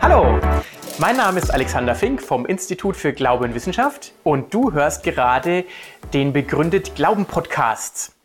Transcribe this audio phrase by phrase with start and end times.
[0.00, 0.38] Hallo,
[0.98, 5.64] mein Name ist Alexander Fink vom Institut für Glaube und Wissenschaft und du hörst gerade
[6.12, 8.16] den Begründet Glauben Podcast.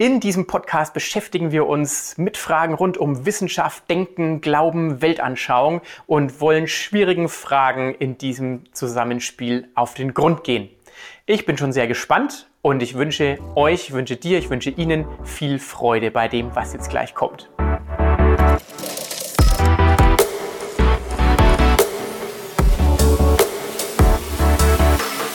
[0.00, 6.40] In diesem Podcast beschäftigen wir uns mit Fragen rund um Wissenschaft, Denken, Glauben, Weltanschauung und
[6.40, 10.68] wollen schwierigen Fragen in diesem Zusammenspiel auf den Grund gehen.
[11.30, 15.58] Ich bin schon sehr gespannt und ich wünsche euch, wünsche dir, ich wünsche Ihnen viel
[15.58, 17.50] Freude bei dem, was jetzt gleich kommt.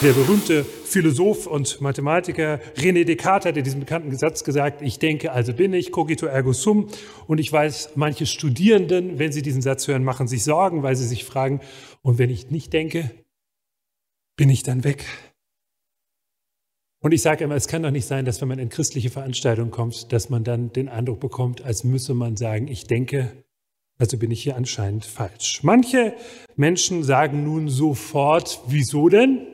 [0.02, 5.32] Der berühmte Philosoph und Mathematiker René Descartes hat in diesem bekannten Satz gesagt, ich denke,
[5.32, 6.90] also bin ich, cogito ergo sum.
[7.28, 11.06] Und ich weiß, manche Studierenden, wenn sie diesen Satz hören, machen sich Sorgen, weil sie
[11.06, 11.62] sich fragen,
[12.02, 13.12] und wenn ich nicht denke,
[14.36, 15.06] bin ich dann weg?
[17.04, 19.72] Und ich sage immer, es kann doch nicht sein, dass wenn man in christliche Veranstaltungen
[19.72, 23.44] kommt, dass man dann den Eindruck bekommt, als müsse man sagen, ich denke,
[24.00, 25.64] also bin ich hier anscheinend falsch.
[25.64, 26.14] Manche
[26.56, 29.46] Menschen sagen nun sofort, wieso denn?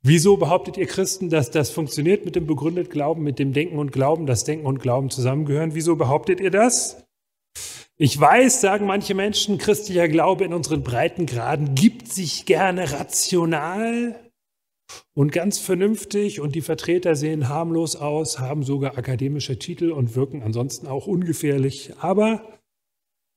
[0.00, 3.92] Wieso behauptet ihr Christen, dass das funktioniert mit dem begründet Glauben, mit dem Denken und
[3.92, 5.74] Glauben, dass Denken und Glauben zusammengehören?
[5.74, 7.04] Wieso behauptet ihr das?
[7.98, 14.18] Ich weiß, sagen manche Menschen, christlicher Glaube in unseren breiten Graden gibt sich gerne rational
[15.14, 20.42] und ganz vernünftig und die Vertreter sehen harmlos aus, haben sogar akademische Titel und wirken
[20.42, 21.92] ansonsten auch ungefährlich.
[22.00, 22.60] Aber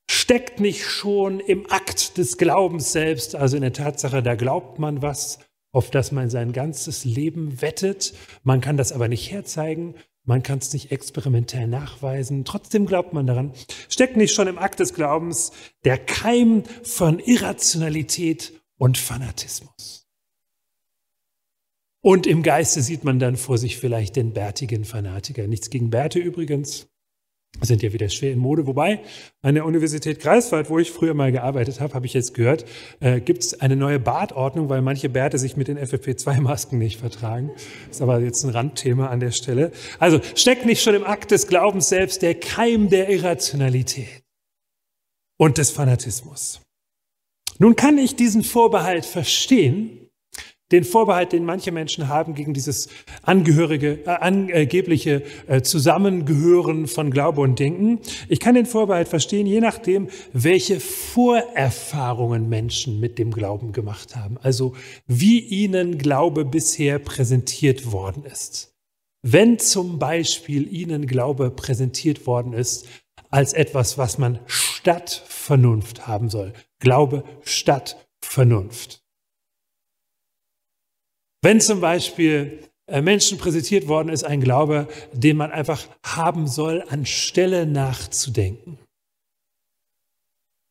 [0.10, 5.02] steckt nicht schon im Akt des Glaubens selbst, also in der Tatsache, da glaubt man
[5.02, 5.40] was,
[5.74, 8.14] auf das man sein ganzes Leben wettet.
[8.44, 9.96] Man kann das aber nicht herzeigen.
[10.24, 12.46] Man kann es nicht experimentell nachweisen.
[12.46, 13.54] Trotzdem glaubt man daran.
[13.90, 15.52] Steckt nicht schon im Akt des Glaubens
[15.84, 20.01] der Keim von Irrationalität und Fanatismus.
[22.02, 25.48] Und im Geiste sieht man dann vor sich vielleicht den bärtigen Fanatiker.
[25.48, 26.88] Nichts gegen Bärte übrigens
[27.60, 28.66] sind ja wieder schwer in Mode.
[28.66, 29.02] Wobei
[29.42, 32.66] an der Universität Greifswald, wo ich früher mal gearbeitet habe, habe ich jetzt gehört,
[33.02, 37.52] äh, gibt es eine neue Bartordnung, weil manche Bärte sich mit den FFP2-Masken nicht vertragen.
[37.90, 39.72] Ist aber jetzt ein Randthema an der Stelle.
[40.00, 44.24] Also steckt nicht schon im Akt des Glaubens selbst der Keim der Irrationalität
[45.38, 46.62] und des Fanatismus.
[47.60, 50.01] Nun kann ich diesen Vorbehalt verstehen,
[50.72, 52.90] den Vorbehalt, den manche Menschen haben gegen dieses
[53.24, 58.00] angehörige, äh, angebliche äh, Zusammengehören von Glaube und Denken.
[58.30, 64.38] Ich kann den Vorbehalt verstehen, je nachdem, welche Vorerfahrungen Menschen mit dem Glauben gemacht haben.
[64.42, 64.74] Also
[65.08, 68.74] wie ihnen Glaube bisher präsentiert worden ist.
[69.24, 72.88] Wenn zum Beispiel ihnen Glaube präsentiert worden ist
[73.30, 76.54] als etwas, was man statt Vernunft haben soll.
[76.80, 79.01] Glaube statt Vernunft
[81.42, 86.84] wenn zum Beispiel äh, Menschen präsentiert worden ist, ein Glaube, den man einfach haben soll,
[86.90, 88.78] anstelle nachzudenken.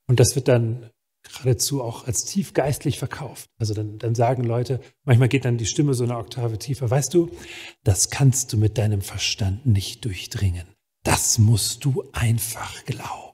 [0.06, 0.90] Und das wird dann
[1.22, 3.48] geradezu auch als tiefgeistlich verkauft.
[3.58, 7.14] Also dann, dann sagen Leute, manchmal geht dann die Stimme so eine Oktave tiefer, weißt
[7.14, 7.30] du,
[7.84, 10.66] das kannst du mit deinem Verstand nicht durchdringen.
[11.04, 13.29] Das musst du einfach glauben.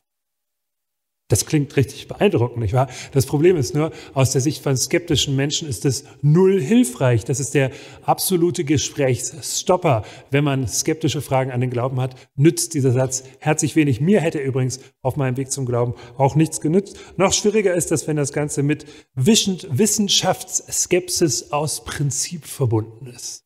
[1.28, 2.88] Das klingt richtig beeindruckend, nicht wahr?
[3.10, 7.24] Das Problem ist nur, aus der Sicht von skeptischen Menschen ist es null hilfreich.
[7.24, 7.72] Das ist der
[8.02, 10.04] absolute Gesprächsstopper.
[10.30, 14.00] Wenn man skeptische Fragen an den Glauben hat, nützt dieser Satz herzlich wenig.
[14.00, 16.96] Mir hätte übrigens auf meinem Weg zum Glauben auch nichts genützt.
[17.16, 18.86] Noch schwieriger ist das, wenn das Ganze mit
[19.16, 23.42] Wissenschaftsskepsis aus Prinzip verbunden ist.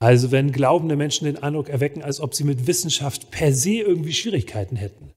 [0.00, 4.12] Also wenn glaubende Menschen den Eindruck erwecken, als ob sie mit Wissenschaft per se irgendwie
[4.12, 5.12] Schwierigkeiten hätten.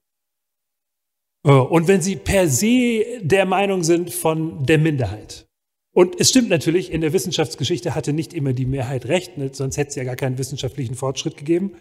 [1.45, 5.47] Äh, und wenn sie per se der Meinung sind von der Minderheit.
[5.94, 9.51] Und es stimmt natürlich, in der Wissenschaftsgeschichte hatte nicht immer die Mehrheit recht, ne?
[9.53, 11.78] sonst hätte es ja gar keinen wissenschaftlichen Fortschritt gegeben.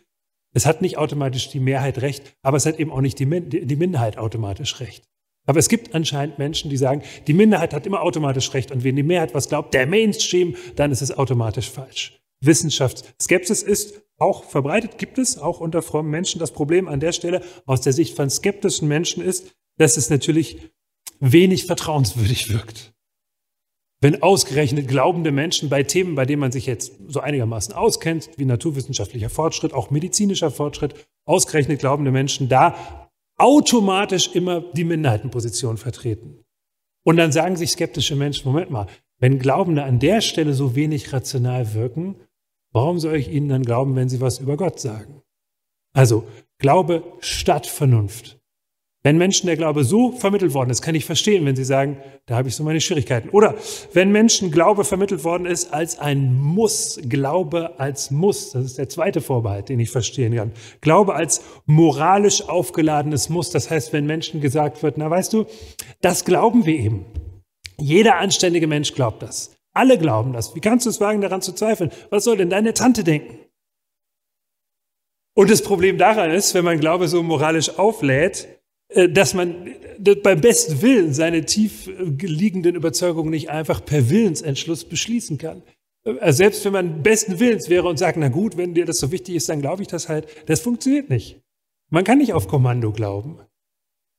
[0.54, 3.76] Es hat nicht automatisch die Mehrheit recht, aber es hat eben auch nicht die, die
[3.76, 5.02] Minderheit automatisch recht.
[5.46, 8.94] Aber es gibt anscheinend Menschen, die sagen, die Minderheit hat immer automatisch recht und wenn
[8.94, 12.20] die Mehrheit was glaubt, der Mainstream, dann ist es automatisch falsch.
[12.40, 16.38] Wissenschaftsskepsis ist auch verbreitet, gibt es auch unter frommen Menschen.
[16.38, 20.70] Das Problem an der Stelle aus der Sicht von skeptischen Menschen ist, dass es natürlich
[21.20, 22.92] wenig vertrauenswürdig wirkt.
[24.00, 28.44] Wenn ausgerechnet glaubende Menschen bei Themen, bei denen man sich jetzt so einigermaßen auskennt, wie
[28.44, 30.94] naturwissenschaftlicher Fortschritt, auch medizinischer Fortschritt,
[31.24, 36.44] ausgerechnet glaubende Menschen da automatisch immer die Minderheitenposition vertreten.
[37.04, 38.86] Und dann sagen sich skeptische Menschen, Moment mal,
[39.18, 42.16] wenn Glaubende an der Stelle so wenig rational wirken,
[42.74, 45.22] Warum soll ich ihnen dann glauben, wenn sie was über Gott sagen?
[45.94, 46.26] Also
[46.58, 48.40] Glaube statt Vernunft.
[49.06, 52.36] Wenn Menschen der Glaube so vermittelt worden ist, kann ich verstehen, wenn sie sagen, da
[52.36, 53.28] habe ich so meine Schwierigkeiten.
[53.28, 53.54] Oder
[53.92, 58.88] wenn Menschen Glaube vermittelt worden ist als ein Muss, Glaube als Muss, das ist der
[58.88, 60.52] zweite Vorbehalt, den ich verstehen kann.
[60.80, 65.44] Glaube als moralisch aufgeladenes Muss, das heißt, wenn Menschen gesagt wird, na weißt du,
[66.00, 67.04] das glauben wir eben.
[67.76, 69.54] Jeder anständige Mensch glaubt das.
[69.74, 70.54] Alle glauben das.
[70.54, 71.90] Wie kannst du es wagen, daran zu zweifeln?
[72.08, 73.38] Was soll denn deine Tante denken?
[75.36, 78.48] Und das Problem daran ist, wenn man Glaube so moralisch auflädt,
[79.10, 79.54] dass man
[80.22, 85.62] beim besten Willen seine tief liegenden Überzeugungen nicht einfach per Willensentschluss beschließen kann.
[86.04, 89.10] Äh, selbst wenn man besten Willens wäre und sagt, na gut, wenn dir das so
[89.10, 90.26] wichtig ist, dann glaube ich das halt.
[90.46, 91.40] Das funktioniert nicht.
[91.90, 93.38] Man kann nicht auf Kommando glauben,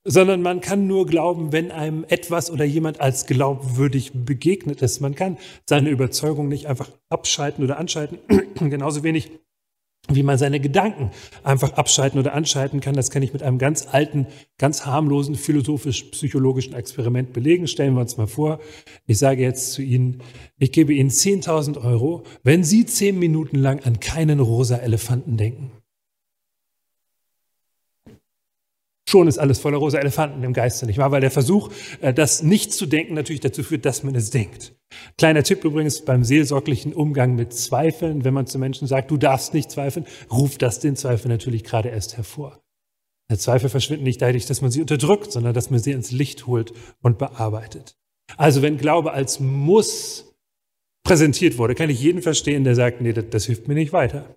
[0.03, 4.99] sondern man kann nur glauben, wenn einem etwas oder jemand als glaubwürdig begegnet ist.
[4.99, 5.37] Man kann
[5.67, 8.19] seine Überzeugung nicht einfach abschalten oder anschalten,
[8.69, 9.31] genauso wenig
[10.09, 11.11] wie man seine Gedanken
[11.43, 12.95] einfach abschalten oder anschalten kann.
[12.95, 17.67] Das kann ich mit einem ganz alten, ganz harmlosen philosophisch-psychologischen Experiment belegen.
[17.67, 18.59] Stellen wir uns mal vor,
[19.07, 20.21] ich sage jetzt zu Ihnen,
[20.57, 25.71] ich gebe Ihnen 10.000 Euro, wenn Sie zehn Minuten lang an keinen rosa Elefanten denken.
[29.07, 31.11] Schon ist alles voller rosa Elefanten im Geiste, nicht wahr?
[31.11, 31.69] Weil der Versuch,
[32.01, 34.73] äh, das nicht zu denken, natürlich dazu führt, dass man es denkt.
[35.17, 38.23] Kleiner Tipp übrigens beim seelsorglichen Umgang mit Zweifeln.
[38.23, 41.89] Wenn man zu Menschen sagt, du darfst nicht zweifeln, ruft das den Zweifel natürlich gerade
[41.89, 42.61] erst hervor.
[43.29, 46.47] Der Zweifel verschwindet nicht dadurch, dass man sie unterdrückt, sondern dass man sie ins Licht
[46.47, 47.97] holt und bearbeitet.
[48.37, 50.35] Also wenn Glaube als Muss
[51.03, 54.35] präsentiert wurde, kann ich jeden verstehen, der sagt, nee, das, das hilft mir nicht weiter.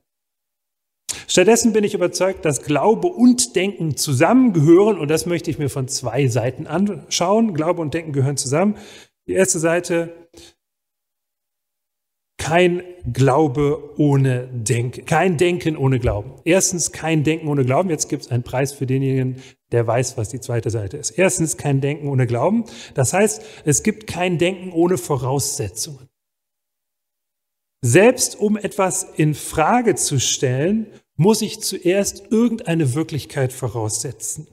[1.31, 5.87] Stattdessen bin ich überzeugt, dass Glaube und Denken zusammengehören und das möchte ich mir von
[5.87, 7.53] zwei Seiten anschauen.
[7.53, 8.77] Glaube und Denken gehören zusammen.
[9.27, 10.29] Die erste Seite,
[12.39, 12.83] kein
[13.13, 16.33] Glaube ohne Denken, kein Denken ohne Glauben.
[16.47, 17.91] Erstens kein Denken ohne Glauben.
[17.91, 21.11] Jetzt gibt es einen Preis für denjenigen, der weiß, was die zweite Seite ist.
[21.11, 22.65] Erstens kein Denken ohne Glauben.
[22.95, 26.09] Das heißt, es gibt kein Denken ohne Voraussetzungen.
[27.83, 30.87] Selbst um etwas in Frage zu stellen,
[31.19, 34.49] muss ich zuerst irgendeine Wirklichkeit voraussetzen.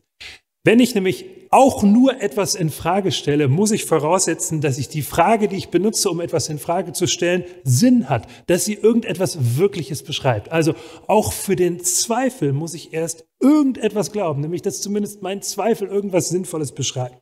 [0.66, 5.04] Wenn ich nämlich auch nur etwas in Frage stelle, muss ich voraussetzen, dass ich die
[5.04, 9.58] Frage, die ich benutze, um etwas in Frage zu stellen, Sinn hat, dass sie irgendetwas
[9.58, 10.52] Wirkliches beschreibt.
[10.52, 10.74] Also
[11.06, 16.30] auch für den Zweifel muss ich erst irgendetwas glauben, nämlich dass zumindest mein Zweifel irgendwas
[16.30, 17.22] Sinnvolles beschreibt.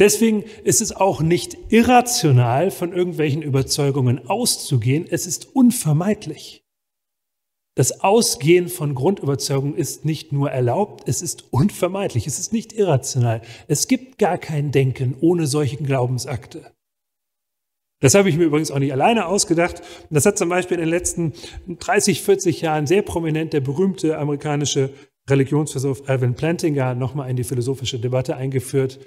[0.00, 5.06] Deswegen ist es auch nicht irrational, von irgendwelchen Überzeugungen auszugehen.
[5.08, 6.63] Es ist unvermeidlich.
[7.76, 13.42] Das Ausgehen von Grundüberzeugungen ist nicht nur erlaubt, es ist unvermeidlich, es ist nicht irrational.
[13.66, 16.72] Es gibt gar kein Denken ohne solchen Glaubensakte.
[18.00, 19.82] Das habe ich mir übrigens auch nicht alleine ausgedacht.
[20.10, 21.32] Das hat zum Beispiel in den letzten
[21.66, 24.90] 30, 40 Jahren sehr prominent der berühmte amerikanische
[25.28, 29.00] Religionsphilosoph Alvin Plantinga nochmal in die philosophische Debatte eingeführt.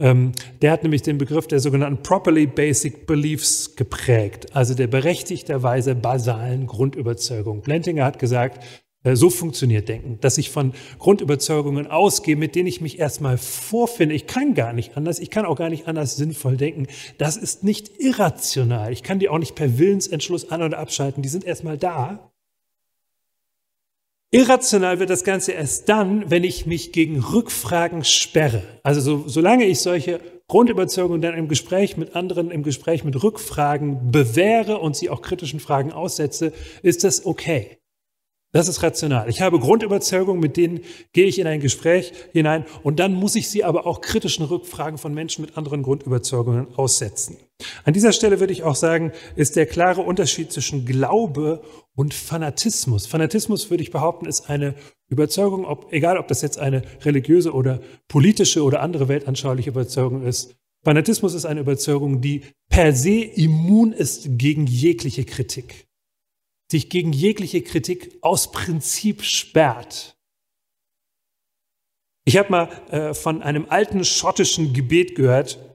[0.00, 0.32] Ähm,
[0.62, 6.66] der hat nämlich den Begriff der sogenannten Properly Basic Beliefs geprägt, also der berechtigterweise basalen
[6.66, 7.60] Grundüberzeugung.
[7.60, 8.64] Blentinger hat gesagt,
[9.02, 14.14] äh, so funktioniert Denken, dass ich von Grundüberzeugungen ausgehe, mit denen ich mich erstmal vorfinde.
[14.14, 16.86] Ich kann gar nicht anders, ich kann auch gar nicht anders sinnvoll denken.
[17.18, 18.92] Das ist nicht irrational.
[18.92, 21.22] Ich kann die auch nicht per Willensentschluss an- oder abschalten.
[21.22, 22.30] Die sind erstmal da.
[24.32, 28.62] Irrational wird das Ganze erst dann, wenn ich mich gegen Rückfragen sperre.
[28.84, 34.12] Also so, solange ich solche Grundüberzeugungen dann im Gespräch mit anderen, im Gespräch mit Rückfragen
[34.12, 37.78] bewähre und sie auch kritischen Fragen aussetze, ist das okay.
[38.52, 39.28] Das ist rational.
[39.28, 40.80] Ich habe Grundüberzeugungen, mit denen
[41.12, 44.98] gehe ich in ein Gespräch hinein und dann muss ich sie aber auch kritischen Rückfragen
[44.98, 47.36] von Menschen mit anderen Grundüberzeugungen aussetzen.
[47.84, 51.62] An dieser Stelle würde ich auch sagen, ist der klare Unterschied zwischen Glaube
[52.00, 53.06] und Fanatismus.
[53.06, 54.74] Fanatismus würde ich behaupten, ist eine
[55.08, 60.56] Überzeugung, ob, egal ob das jetzt eine religiöse oder politische oder andere weltanschauliche Überzeugung ist.
[60.82, 65.90] Fanatismus ist eine Überzeugung, die per se immun ist gegen jegliche Kritik
[66.70, 70.16] sich gegen jegliche Kritik aus Prinzip sperrt.
[72.24, 75.69] Ich habe mal äh, von einem alten schottischen Gebet gehört,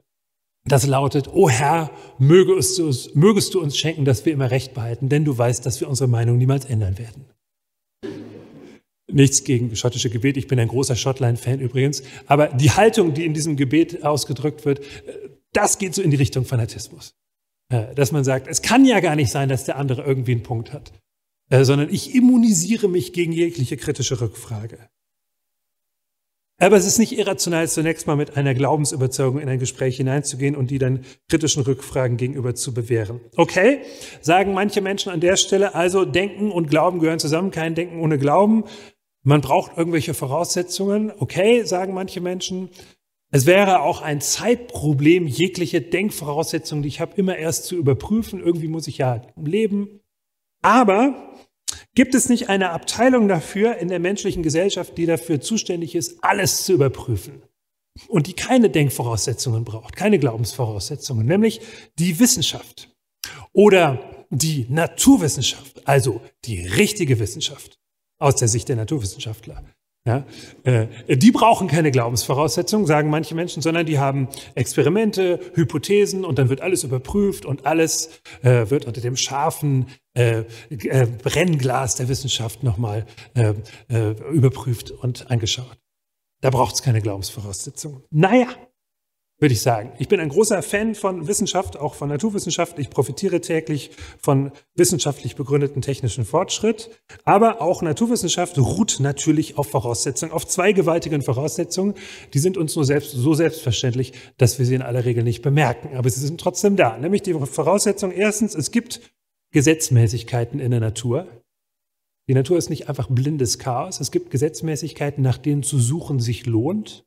[0.66, 4.74] das lautet, O Herr, mögest du, uns, mögest du uns schenken, dass wir immer Recht
[4.74, 7.26] behalten, denn du weißt, dass wir unsere Meinung niemals ändern werden.
[9.12, 13.34] Nichts gegen schottische Gebet, ich bin ein großer Schottland-Fan übrigens, aber die Haltung, die in
[13.34, 14.82] diesem Gebet ausgedrückt wird,
[15.54, 17.14] das geht so in die Richtung Fanatismus.
[17.70, 20.44] Äh, dass man sagt, es kann ja gar nicht sein, dass der andere irgendwie einen
[20.44, 20.92] Punkt hat,
[21.50, 24.78] äh, sondern ich immunisiere mich gegen jegliche kritische Rückfrage.
[26.58, 30.72] Aber es ist nicht irrational, zunächst mal mit einer Glaubensüberzeugung in ein Gespräch hineinzugehen und
[30.72, 33.20] die dann kritischen Rückfragen gegenüber zu bewähren.
[33.36, 33.82] Okay,
[34.22, 38.18] sagen manche Menschen an der Stelle, also Denken und Glauben gehören zusammen, kein Denken ohne
[38.18, 38.64] Glauben.
[39.24, 41.12] Man braucht irgendwelche Voraussetzungen.
[41.18, 42.70] Okay, sagen manche Menschen.
[43.32, 48.42] Es wäre auch ein Zeitproblem, jegliche Denkvoraussetzungen, die ich habe, immer erst zu überprüfen.
[48.42, 50.00] Irgendwie muss ich ja leben.
[50.62, 51.34] Aber
[51.96, 56.64] gibt es nicht eine Abteilung dafür in der menschlichen Gesellschaft, die dafür zuständig ist, alles
[56.64, 57.42] zu überprüfen?
[58.10, 61.62] Und die keine Denkvoraussetzungen braucht, keine Glaubensvoraussetzungen, nämlich
[61.98, 62.94] die Wissenschaft
[63.54, 67.80] oder die Naturwissenschaft, also die richtige Wissenschaft
[68.20, 69.64] aus der Sicht der Naturwissenschaftler.
[70.08, 70.24] Ja,
[70.64, 76.50] äh, die brauchen keine Glaubensvoraussetzungen, sagen manche Menschen, sondern die haben Experimente, Hypothesen und dann
[76.50, 82.62] wird alles überprüft und alles äh, wird unter dem scharfen äh, äh Brennglas der Wissenschaft
[82.62, 83.56] nochmal äh,
[83.90, 85.80] äh, überprüft und angeschaut.
[86.42, 88.04] Da braucht es keine Glaubensvoraussetzungen.
[88.12, 88.48] Naja,
[89.38, 89.92] würde ich sagen.
[90.00, 92.80] Ich bin ein großer Fan von Wissenschaft, auch von Naturwissenschaft.
[92.80, 96.90] Ich profitiere täglich von wissenschaftlich begründeten technischen Fortschritt.
[97.26, 101.96] Aber auch Naturwissenschaft ruht natürlich auf Voraussetzungen, auf zwei gewaltigen Voraussetzungen.
[102.34, 105.98] Die sind uns nur selbst, so selbstverständlich, dass wir sie in aller Regel nicht bemerken.
[105.98, 106.98] Aber sie sind trotzdem da.
[106.98, 109.02] Nämlich die Voraussetzung erstens, es gibt
[109.52, 111.28] Gesetzmäßigkeiten in der Natur.
[112.30, 114.00] Die Natur ist nicht einfach blindes Chaos.
[114.00, 117.06] Es gibt Gesetzmäßigkeiten, nach denen zu suchen sich lohnt.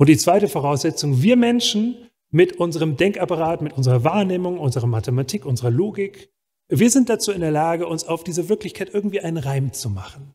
[0.00, 5.70] Und die zweite Voraussetzung, wir Menschen mit unserem Denkapparat, mit unserer Wahrnehmung, unserer Mathematik, unserer
[5.70, 6.30] Logik,
[6.70, 10.34] wir sind dazu in der Lage, uns auf diese Wirklichkeit irgendwie einen Reim zu machen.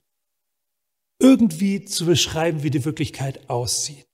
[1.20, 4.06] Irgendwie zu beschreiben, wie die Wirklichkeit aussieht.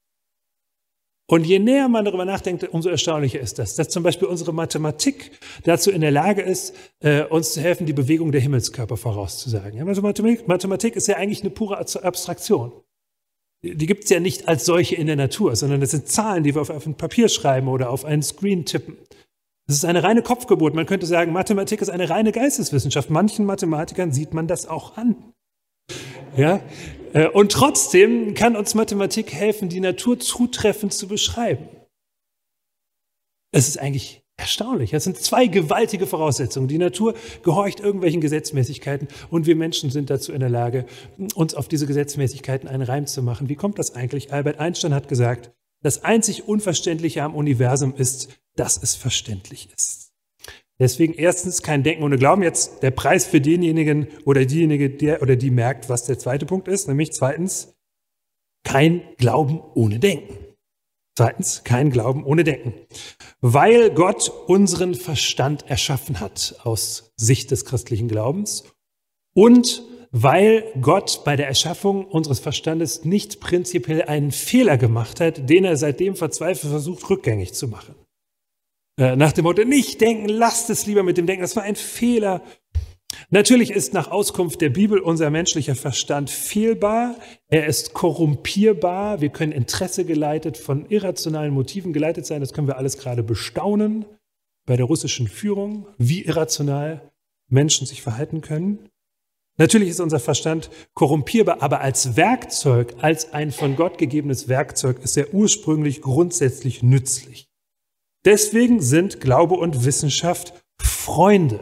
[1.27, 5.31] Und je näher man darüber nachdenkt, umso erstaunlicher ist das, dass zum Beispiel unsere Mathematik
[5.65, 9.85] dazu in der Lage ist, äh, uns zu helfen, die Bewegung der Himmelskörper vorauszusagen.
[9.85, 12.71] Also Mathematik, Mathematik ist ja eigentlich eine pure Abstraktion
[13.63, 16.55] die gibt es ja nicht als solche in der Natur, sondern das sind Zahlen, die
[16.55, 18.97] wir auf, ein Papier schreiben oder auf einen Screen tippen.
[19.67, 20.73] Das ist eine reine Kopfgeburt.
[20.73, 23.09] Man könnte sagen, Mathematik ist eine reine Geisteswissenschaft.
[23.09, 25.15] Manchen Mathematikern sieht man das auch an.
[26.35, 26.61] Ja?
[27.13, 31.69] Äh, und trotzdem kann uns Mathematik helfen, die Natur zutreffend zu beschreiben.
[33.53, 34.89] Es ist eigentlich Erstaunlich.
[34.89, 36.67] Das sind zwei gewaltige Voraussetzungen.
[36.67, 40.87] Die Natur gehorcht irgendwelchen Gesetzmäßigkeiten und wir Menschen sind dazu in der Lage,
[41.35, 43.49] uns auf diese Gesetzmäßigkeiten einen Reim zu machen.
[43.49, 44.33] Wie kommt das eigentlich?
[44.33, 45.51] Albert Einstein hat gesagt,
[45.83, 50.11] das einzig Unverständliche am Universum ist, dass es verständlich ist.
[50.79, 52.41] Deswegen erstens kein Denken ohne Glauben.
[52.41, 56.67] Jetzt der Preis für denjenigen oder diejenige, der oder die merkt, was der zweite Punkt
[56.67, 57.75] ist, nämlich zweitens
[58.63, 60.40] kein Glauben ohne Denken.
[61.15, 62.73] Zweitens, kein Glauben ohne Denken.
[63.41, 68.63] Weil Gott unseren Verstand erschaffen hat aus Sicht des christlichen Glaubens
[69.33, 75.63] und weil Gott bei der Erschaffung unseres Verstandes nicht prinzipiell einen Fehler gemacht hat, den
[75.63, 77.95] er seitdem verzweifelt versucht, rückgängig zu machen.
[78.99, 81.77] Äh, nach dem Motto, nicht denken, lasst es lieber mit dem Denken, das war ein
[81.77, 82.41] Fehler.
[83.29, 87.15] Natürlich ist nach Auskunft der Bibel unser menschlicher Verstand fehlbar,
[87.47, 92.77] er ist korrumpierbar, wir können Interesse geleitet von irrationalen Motiven geleitet sein, das können wir
[92.77, 94.05] alles gerade bestaunen
[94.65, 97.11] bei der russischen Führung, wie irrational
[97.49, 98.89] Menschen sich verhalten können.
[99.57, 105.17] Natürlich ist unser Verstand korrumpierbar, aber als Werkzeug, als ein von Gott gegebenes Werkzeug ist
[105.17, 107.49] er ursprünglich grundsätzlich nützlich.
[108.23, 111.59] Deswegen sind Glaube und Wissenschaft Freunde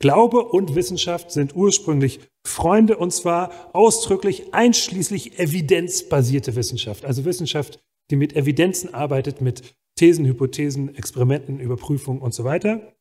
[0.00, 7.04] Glaube und Wissenschaft sind ursprünglich Freunde und zwar ausdrücklich einschließlich evidenzbasierte Wissenschaft.
[7.04, 7.78] Also Wissenschaft,
[8.10, 12.94] die mit Evidenzen arbeitet, mit Thesen, Hypothesen, Experimenten, Überprüfungen und so weiter.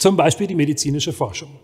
[0.00, 1.60] Zum Beispiel die medizinische Forschung,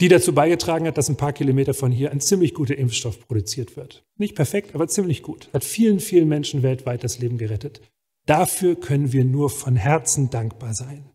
[0.00, 3.76] die dazu beigetragen hat, dass ein paar Kilometer von hier ein ziemlich guter Impfstoff produziert
[3.76, 4.04] wird.
[4.18, 5.48] Nicht perfekt, aber ziemlich gut.
[5.52, 7.80] Hat vielen, vielen Menschen weltweit das Leben gerettet.
[8.26, 11.08] Dafür können wir nur von Herzen dankbar sein.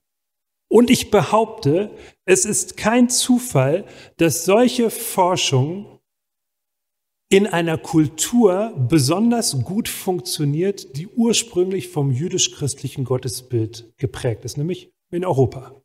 [0.74, 1.92] Und ich behaupte,
[2.26, 3.86] es ist kein Zufall,
[4.18, 6.00] dass solche Forschung
[7.30, 15.24] in einer Kultur besonders gut funktioniert, die ursprünglich vom jüdisch-christlichen Gottesbild geprägt ist, nämlich in
[15.24, 15.80] Europa.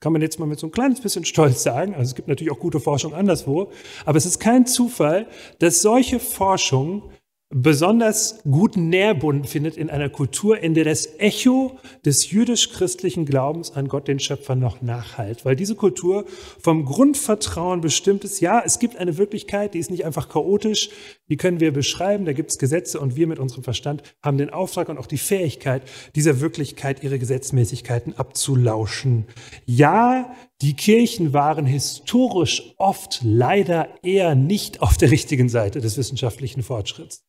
[0.00, 1.94] Kann man jetzt mal mit so ein kleines bisschen Stolz sagen.
[1.94, 3.72] Also es gibt natürlich auch gute Forschung anderswo.
[4.04, 5.28] Aber es ist kein Zufall,
[5.60, 7.10] dass solche Forschung
[7.50, 13.86] besonders guten Nährbund findet in einer Kultur, in der das Echo des jüdisch-christlichen Glaubens an
[13.86, 15.44] Gott, den Schöpfer, noch nachhalt.
[15.44, 16.24] Weil diese Kultur
[16.60, 20.90] vom Grundvertrauen bestimmt ist, ja, es gibt eine Wirklichkeit, die ist nicht einfach chaotisch,
[21.28, 24.50] die können wir beschreiben, da gibt es Gesetze und wir mit unserem Verstand haben den
[24.50, 25.82] Auftrag und auch die Fähigkeit,
[26.16, 29.26] dieser Wirklichkeit ihre Gesetzmäßigkeiten abzulauschen.
[29.66, 36.62] Ja, die Kirchen waren historisch oft leider eher nicht auf der richtigen Seite des wissenschaftlichen
[36.62, 37.26] Fortschritts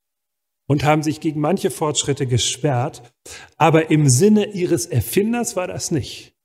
[0.68, 3.14] und haben sich gegen manche Fortschritte gesperrt.
[3.58, 6.36] Aber im Sinne ihres Erfinders war das nicht,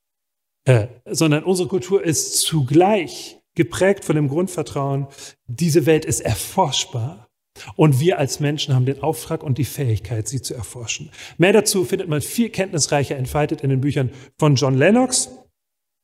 [0.65, 5.09] äh, sondern unsere Kultur ist zugleich geprägt von dem Grundvertrauen,
[5.47, 7.29] diese Welt ist erforschbar
[7.77, 11.11] und wir als Menschen haben den Auftrag und die Fähigkeit, sie zu erforschen.
[11.37, 15.31] Mehr dazu findet man viel kenntnisreicher entfaltet in den Büchern von John Lennox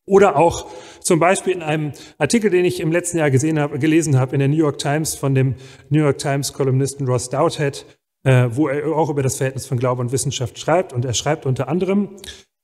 [0.07, 0.67] oder auch
[1.01, 4.41] zum Beispiel in einem Artikel, den ich im letzten Jahr gesehen habe, gelesen habe in
[4.41, 5.55] der New York Times von dem
[5.91, 7.85] New York Times Kolumnisten Ross Doubthead,
[8.25, 10.93] äh, wo er auch über das Verhältnis von Glaube und Wissenschaft schreibt.
[10.93, 12.17] Und er schreibt unter anderem,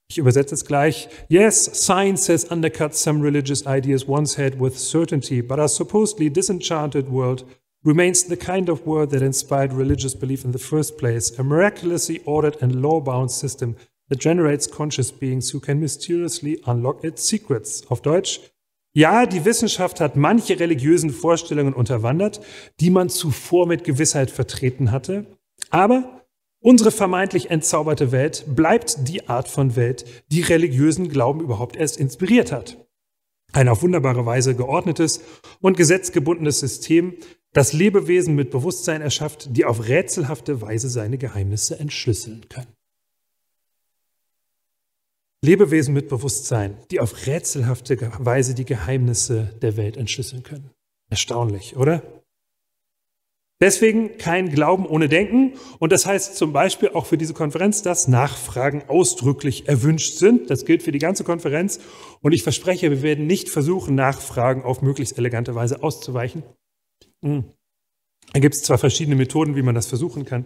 [0.08, 5.42] ich übersetze es gleich, Yes, science has undercut some religious ideas once had with certainty,
[5.42, 7.44] but our supposedly disenchanted world
[7.84, 12.20] remains the kind of world that inspired religious belief in the first place, a miraculously
[12.24, 13.76] ordered and law-bound system
[14.08, 17.82] that generates conscious beings who can mysteriously unlock its secrets.
[17.88, 18.40] Auf Deutsch,
[18.96, 22.40] ja, die Wissenschaft hat manche religiösen Vorstellungen unterwandert,
[22.80, 25.26] die man zuvor mit Gewissheit vertreten hatte,
[25.70, 26.26] aber
[26.60, 32.52] unsere vermeintlich entzauberte Welt bleibt die Art von Welt, die religiösen Glauben überhaupt erst inspiriert
[32.52, 32.78] hat.
[33.52, 35.20] Ein auf wunderbare Weise geordnetes
[35.60, 37.14] und gesetzgebundenes System,
[37.52, 42.74] das Lebewesen mit Bewusstsein erschafft, die auf rätselhafte Weise seine Geheimnisse entschlüsseln können.
[45.44, 50.70] Lebewesen mit Bewusstsein, die auf rätselhafte Weise die Geheimnisse der Welt entschlüsseln können.
[51.10, 52.02] Erstaunlich, oder?
[53.64, 55.54] Deswegen kein Glauben ohne Denken.
[55.78, 60.50] Und das heißt zum Beispiel auch für diese Konferenz, dass Nachfragen ausdrücklich erwünscht sind.
[60.50, 61.80] Das gilt für die ganze Konferenz.
[62.20, 66.42] Und ich verspreche, wir werden nicht versuchen, Nachfragen auf möglichst elegante Weise auszuweichen.
[67.24, 67.44] Hm.
[68.34, 70.44] Da gibt es zwar verschiedene Methoden, wie man das versuchen kann.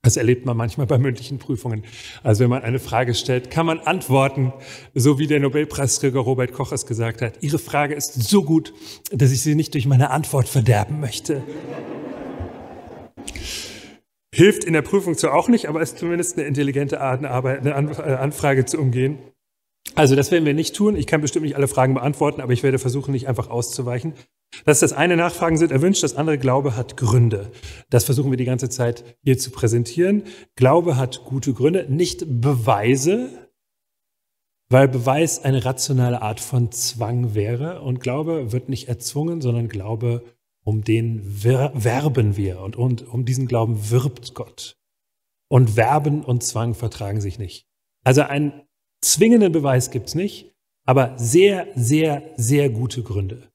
[0.00, 1.84] Das erlebt man manchmal bei mündlichen Prüfungen.
[2.22, 4.54] Also wenn man eine Frage stellt, kann man antworten,
[4.94, 7.42] so wie der Nobelpreisträger Robert Koch es gesagt hat.
[7.42, 8.72] Ihre Frage ist so gut,
[9.12, 11.42] dass ich sie nicht durch meine Antwort verderben möchte.
[14.34, 18.14] Hilft in der Prüfung zwar auch nicht, aber ist zumindest eine intelligente Art, eine, äh,
[18.14, 19.18] Anfrage zu umgehen.
[19.94, 20.96] Also das werden wir nicht tun.
[20.96, 24.14] Ich kann bestimmt nicht alle Fragen beantworten, aber ich werde versuchen, nicht einfach auszuweichen.
[24.64, 27.52] Das ist das eine, Nachfragen sind erwünscht, das andere, Glaube hat Gründe.
[27.90, 30.24] Das versuchen wir die ganze Zeit hier zu präsentieren.
[30.56, 33.28] Glaube hat gute Gründe, nicht Beweise,
[34.68, 40.24] weil Beweis eine rationale Art von Zwang wäre und Glaube wird nicht erzwungen, sondern Glaube,
[40.64, 44.76] um den werben wir und, und um diesen Glauben wirbt Gott.
[45.48, 47.66] Und Werben und Zwang vertragen sich nicht.
[48.02, 48.62] Also einen
[49.02, 50.52] zwingenden Beweis gibt's nicht,
[50.86, 53.50] aber sehr, sehr, sehr gute Gründe.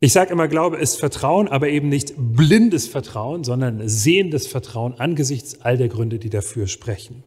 [0.00, 5.60] Ich sage immer, Glaube ist Vertrauen, aber eben nicht blindes Vertrauen, sondern sehendes Vertrauen angesichts
[5.62, 7.24] all der Gründe, die dafür sprechen.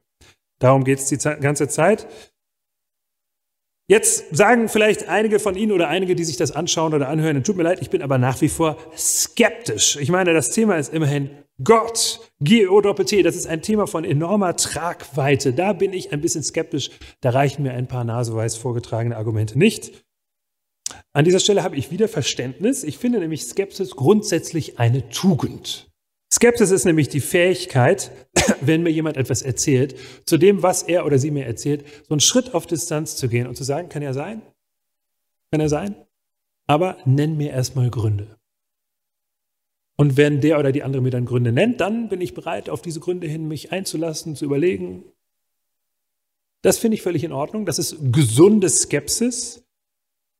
[0.60, 2.08] Darum geht es die ganze Zeit.
[3.90, 7.56] Jetzt sagen vielleicht einige von Ihnen oder einige, die sich das anschauen oder anhören, tut
[7.56, 9.96] mir leid, ich bin aber nach wie vor skeptisch.
[9.96, 11.30] Ich meine, das Thema ist immerhin
[11.64, 15.54] Gott, G-O-T, das ist ein Thema von enormer Tragweite.
[15.54, 16.92] Da bin ich ein bisschen skeptisch.
[17.22, 20.06] Da reichen mir ein paar naseweiß vorgetragene Argumente nicht.
[21.14, 22.84] An dieser Stelle habe ich wieder Verständnis.
[22.84, 25.87] Ich finde nämlich Skepsis grundsätzlich eine Tugend.
[26.32, 28.12] Skepsis ist nämlich die Fähigkeit,
[28.62, 32.20] wenn mir jemand etwas erzählt, zu dem, was er oder sie mir erzählt, so einen
[32.20, 34.42] Schritt auf Distanz zu gehen und zu sagen, kann ja sein,
[35.52, 35.96] kann er sein,
[36.66, 38.38] aber nenn mir erstmal Gründe.
[39.96, 42.82] Und wenn der oder die andere mir dann Gründe nennt, dann bin ich bereit, auf
[42.82, 45.04] diese Gründe hin mich einzulassen, zu überlegen.
[46.62, 47.66] Das finde ich völlig in Ordnung.
[47.66, 49.67] Das ist gesunde Skepsis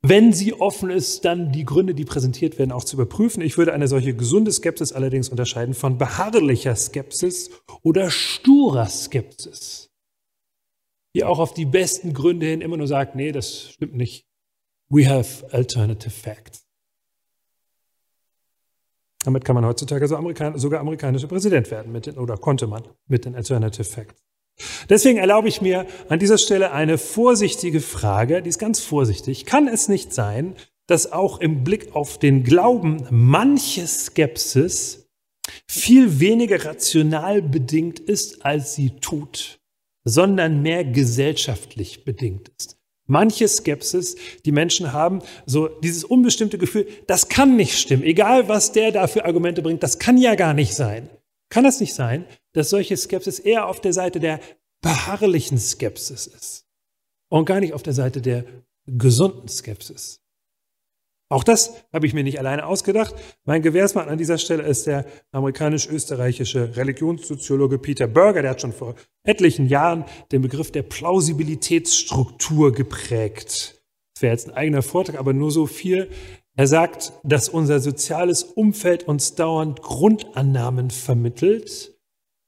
[0.02, 3.42] wenn sie offen ist, dann die Gründe, die präsentiert werden, auch zu überprüfen.
[3.42, 7.50] Ich würde eine solche gesunde Skepsis allerdings unterscheiden von beharrlicher Skepsis
[7.82, 9.90] oder sturer Skepsis,
[11.16, 14.26] die auch auf die besten Gründe hin immer nur sagt, nee, das stimmt nicht.
[14.90, 16.68] We have alternative facts.
[19.24, 23.84] Damit kann man heutzutage sogar amerikanischer Präsident werden, den, oder konnte man mit den Alternative
[23.84, 24.27] Facts.
[24.90, 29.46] Deswegen erlaube ich mir an dieser Stelle eine vorsichtige Frage, die ist ganz vorsichtig.
[29.46, 30.56] Kann es nicht sein,
[30.88, 35.10] dass auch im Blick auf den Glauben manche Skepsis
[35.68, 39.60] viel weniger rational bedingt ist, als sie tut,
[40.06, 42.78] sondern mehr gesellschaftlich bedingt ist?
[43.10, 48.74] Manche Skepsis, die Menschen haben, so dieses unbestimmte Gefühl, das kann nicht stimmen, egal was
[48.74, 51.10] der da für Argumente bringt, das kann ja gar nicht sein.
[51.50, 52.26] Kann es nicht sein,
[52.58, 54.40] dass solche Skepsis eher auf der Seite der
[54.82, 56.66] beharrlichen Skepsis ist
[57.30, 58.46] und gar nicht auf der Seite der
[58.88, 60.22] gesunden Skepsis?
[61.30, 63.14] Auch das habe ich mir nicht alleine ausgedacht.
[63.44, 68.42] Mein Gewährsmann an dieser Stelle ist der amerikanisch-österreichische Religionssoziologe Peter Berger.
[68.42, 73.84] Der hat schon vor etlichen Jahren den Begriff der Plausibilitätsstruktur geprägt.
[74.16, 76.10] Das wäre jetzt ein eigener Vortrag, aber nur so viel.
[76.56, 81.97] Er sagt, dass unser soziales Umfeld uns dauernd Grundannahmen vermittelt,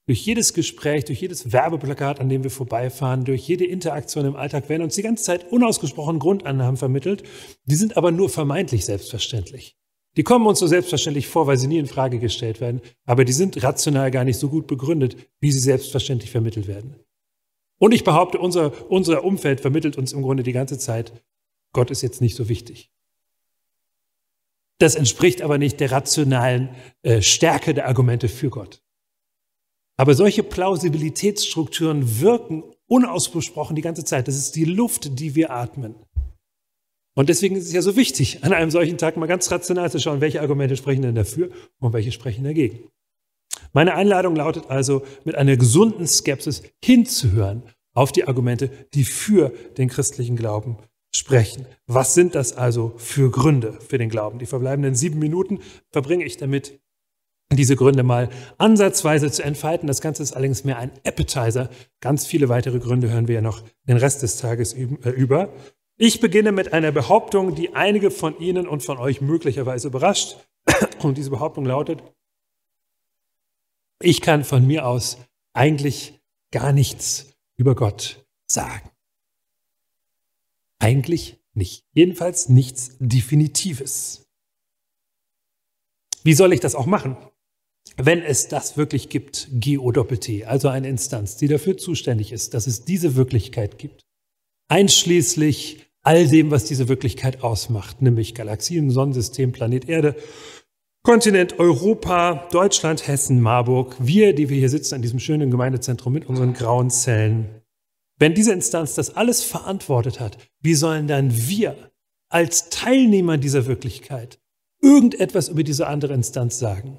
[0.09, 4.67] durch jedes Gespräch, durch jedes Werbeplakat, an dem wir vorbeifahren, durch jede Interaktion im Alltag
[4.67, 7.21] werden uns die ganze Zeit unausgesprochen Grundannahmen vermittelt.
[7.65, 9.77] Die sind aber nur vermeintlich selbstverständlich.
[10.17, 13.33] Die kommen uns so selbstverständlich vor, weil sie nie in Frage gestellt werden, aber die
[13.33, 16.95] sind rational gar nicht so gut begründet, wie sie selbstverständlich vermittelt werden.
[17.77, 21.23] Und ich behaupte, unser, unser Umfeld vermittelt uns im Grunde die ganze Zeit,
[21.71, 22.91] Gott ist jetzt nicht so wichtig.
[24.79, 26.69] Das entspricht aber nicht der rationalen
[27.03, 28.81] äh, Stärke der Argumente für Gott.
[29.99, 34.29] Aber solche Plausibilitätsstrukturen wirken unausgesprochen die ganze Zeit.
[34.29, 35.93] Das ist die Luft, die wir atmen.
[37.15, 39.99] Und deswegen ist es ja so wichtig, an einem solchen Tag mal ganz rational zu
[39.99, 41.49] schauen, welche Argumente sprechen denn dafür
[41.81, 42.87] und welche sprechen dagegen.
[43.73, 49.89] Meine Einladung lautet also, mit einer gesunden Skepsis hinzuhören auf die Argumente, die für den
[49.89, 50.77] christlichen Glauben
[51.13, 51.65] sprechen.
[51.87, 54.39] Was sind das also für Gründe für den Glauben?
[54.39, 55.59] Die verbleibenden sieben Minuten
[55.91, 56.79] verbringe ich damit,
[57.57, 59.87] diese Gründe mal ansatzweise zu entfalten.
[59.87, 61.69] Das Ganze ist allerdings mehr ein Appetizer.
[61.99, 65.51] Ganz viele weitere Gründe hören wir ja noch den Rest des Tages äh, über.
[65.97, 70.37] Ich beginne mit einer Behauptung, die einige von Ihnen und von euch möglicherweise überrascht.
[71.01, 72.03] Und diese Behauptung lautet,
[74.01, 75.17] ich kann von mir aus
[75.53, 76.19] eigentlich
[76.51, 78.89] gar nichts über Gott sagen.
[80.79, 81.85] Eigentlich nicht.
[81.93, 84.29] Jedenfalls nichts Definitives.
[86.23, 87.17] Wie soll ich das auch machen?
[88.01, 92.85] Wenn es das wirklich gibt, GO-T, also eine Instanz, die dafür zuständig ist, dass es
[92.85, 94.05] diese Wirklichkeit gibt,
[94.69, 100.15] einschließlich all dem, was diese Wirklichkeit ausmacht, nämlich Galaxien, Sonnensystem, Planet Erde,
[101.03, 106.27] Kontinent Europa, Deutschland, Hessen, Marburg, wir, die wir hier sitzen an diesem schönen Gemeindezentrum mit
[106.27, 107.49] unseren grauen Zellen.
[108.17, 111.91] Wenn diese Instanz das alles verantwortet hat, wie sollen dann wir
[112.29, 114.39] als Teilnehmer dieser Wirklichkeit
[114.81, 116.97] irgendetwas über diese andere Instanz sagen?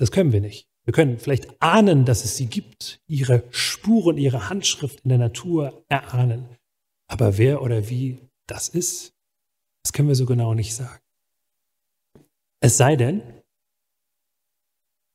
[0.00, 0.66] Das können wir nicht.
[0.84, 5.84] Wir können vielleicht ahnen, dass es sie gibt, ihre Spuren, ihre Handschrift in der Natur
[5.90, 6.56] erahnen.
[7.06, 9.14] Aber wer oder wie das ist,
[9.84, 11.04] das können wir so genau nicht sagen.
[12.60, 13.42] Es sei denn,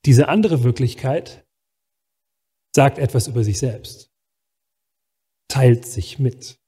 [0.05, 1.47] diese andere Wirklichkeit
[2.75, 4.11] sagt etwas über sich selbst,
[5.47, 6.59] teilt sich mit.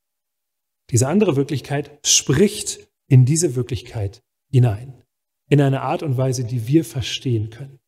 [0.90, 5.04] Diese andere Wirklichkeit spricht in diese Wirklichkeit hinein,
[5.52, 7.80] in eine Art und Weise, die wir verstehen können.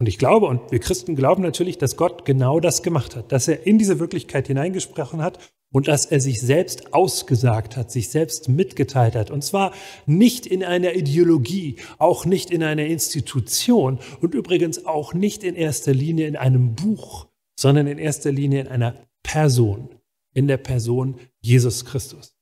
[0.00, 3.48] Und ich glaube, und wir Christen glauben natürlich, dass Gott genau das gemacht hat, dass
[3.48, 5.38] er in diese Wirklichkeit hineingesprochen hat
[5.72, 9.30] und dass er sich selbst ausgesagt hat, sich selbst mitgeteilt hat.
[9.30, 9.72] Und zwar
[10.06, 15.92] nicht in einer Ideologie, auch nicht in einer Institution und übrigens auch nicht in erster
[15.92, 17.26] Linie in einem Buch,
[17.58, 19.88] sondern in erster Linie in einer Person,
[20.32, 22.37] in der Person Jesus Christus.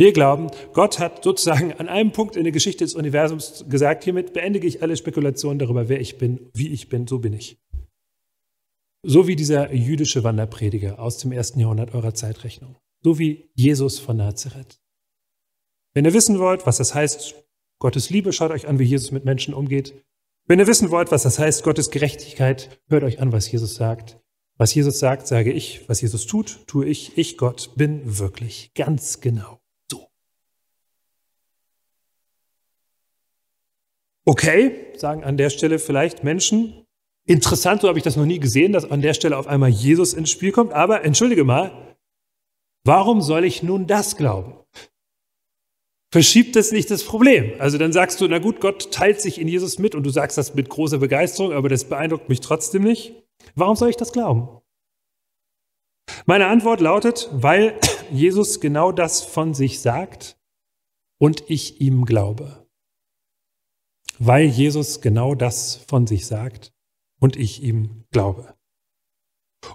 [0.00, 4.32] Wir glauben, Gott hat sozusagen an einem Punkt in der Geschichte des Universums gesagt, hiermit
[4.32, 7.60] beendige ich alle Spekulationen darüber, wer ich bin, wie ich bin, so bin ich.
[9.02, 12.76] So wie dieser jüdische Wanderprediger aus dem ersten Jahrhundert eurer Zeitrechnung.
[13.04, 14.80] So wie Jesus von Nazareth.
[15.92, 17.34] Wenn ihr wissen wollt, was das heißt,
[17.78, 20.02] Gottes Liebe, schaut euch an, wie Jesus mit Menschen umgeht.
[20.46, 24.18] Wenn ihr wissen wollt, was das heißt, Gottes Gerechtigkeit, hört euch an, was Jesus sagt.
[24.56, 25.86] Was Jesus sagt, sage ich.
[25.90, 27.18] Was Jesus tut, tue ich.
[27.18, 29.59] Ich, Gott, bin wirklich ganz genau.
[34.26, 36.84] Okay, sagen an der Stelle vielleicht Menschen.
[37.26, 40.14] Interessant, so habe ich das noch nie gesehen, dass an der Stelle auf einmal Jesus
[40.14, 40.72] ins Spiel kommt.
[40.72, 41.96] Aber entschuldige mal,
[42.84, 44.54] warum soll ich nun das glauben?
[46.12, 47.52] Verschiebt das nicht das Problem?
[47.60, 50.36] Also dann sagst du, na gut, Gott teilt sich in Jesus mit und du sagst
[50.36, 53.14] das mit großer Begeisterung, aber das beeindruckt mich trotzdem nicht.
[53.54, 54.48] Warum soll ich das glauben?
[56.26, 57.78] Meine Antwort lautet, weil
[58.10, 60.36] Jesus genau das von sich sagt
[61.18, 62.59] und ich ihm glaube
[64.20, 66.72] weil Jesus genau das von sich sagt
[67.20, 68.54] und ich ihm glaube.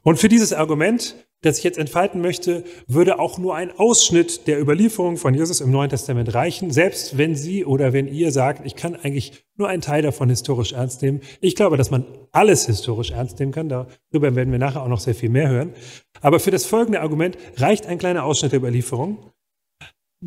[0.03, 4.60] Und für dieses Argument, das ich jetzt entfalten möchte, würde auch nur ein Ausschnitt der
[4.60, 8.75] Überlieferung von Jesus im Neuen Testament reichen, selbst wenn Sie oder wenn ihr sagt, ich
[8.75, 11.21] kann eigentlich nur einen Teil davon historisch ernst nehmen.
[11.41, 13.69] Ich glaube, dass man alles historisch ernst nehmen kann.
[13.69, 15.73] Darüber werden wir nachher auch noch sehr viel mehr hören.
[16.21, 19.31] Aber für das folgende Argument reicht ein kleiner Ausschnitt der Überlieferung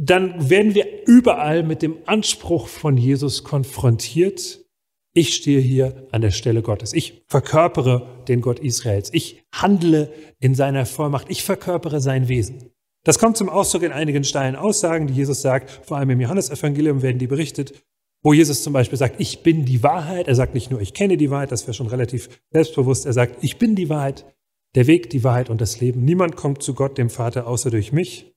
[0.00, 4.64] dann werden wir überall mit dem Anspruch von Jesus konfrontiert.
[5.12, 6.92] Ich stehe hier an der Stelle Gottes.
[6.92, 9.10] Ich verkörpere den Gott Israels.
[9.12, 11.28] Ich handle in seiner Vollmacht.
[11.30, 12.70] Ich verkörpere sein Wesen.
[13.02, 15.68] Das kommt zum Ausdruck in einigen steilen Aussagen, die Jesus sagt.
[15.84, 17.72] Vor allem im Johannesevangelium werden die berichtet,
[18.22, 20.28] wo Jesus zum Beispiel sagt, ich bin die Wahrheit.
[20.28, 23.04] Er sagt nicht nur, ich kenne die Wahrheit, das wäre schon relativ selbstbewusst.
[23.04, 24.26] Er sagt, ich bin die Wahrheit,
[24.76, 26.04] der Weg, die Wahrheit und das Leben.
[26.04, 28.32] Niemand kommt zu Gott, dem Vater, außer durch mich.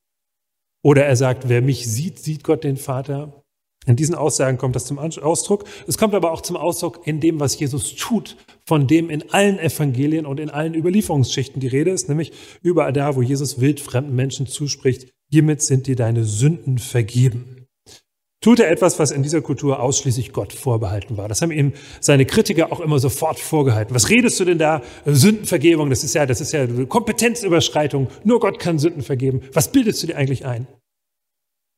[0.83, 3.43] Oder er sagt, wer mich sieht, sieht Gott den Vater.
[3.87, 5.65] In diesen Aussagen kommt das zum Ausdruck.
[5.87, 9.57] Es kommt aber auch zum Ausdruck in dem, was Jesus tut, von dem in allen
[9.57, 14.45] Evangelien und in allen Überlieferungsschichten die Rede ist, nämlich überall da, wo Jesus wildfremden Menschen
[14.45, 17.60] zuspricht, hiermit sind dir deine Sünden vergeben
[18.41, 21.27] tut er etwas, was in dieser Kultur ausschließlich Gott vorbehalten war.
[21.27, 23.93] Das haben ihm seine Kritiker auch immer sofort vorgehalten.
[23.93, 24.81] Was redest du denn da?
[25.05, 28.09] Sündenvergebung, das ist ja, das ist ja Kompetenzüberschreitung.
[28.23, 29.41] Nur Gott kann Sünden vergeben.
[29.53, 30.67] Was bildest du dir eigentlich ein?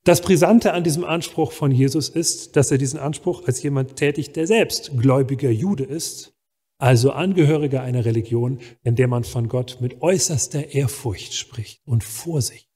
[0.06, 4.36] Das Brisante an diesem Anspruch von Jesus ist, dass er diesen Anspruch als jemand tätigt,
[4.36, 6.34] der selbst gläubiger Jude ist,
[6.78, 12.73] also Angehöriger einer Religion, in der man von Gott mit äußerster Ehrfurcht spricht und Vorsicht.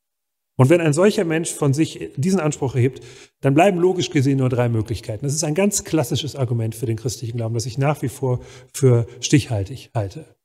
[0.58, 3.04] Und wenn ein solcher Mensch von sich diesen Anspruch erhebt,
[3.42, 5.24] dann bleiben logisch gesehen nur drei Möglichkeiten.
[5.24, 8.42] Das ist ein ganz klassisches Argument für den christlichen Glauben, das ich nach wie vor
[8.74, 10.36] für stichhaltig halte.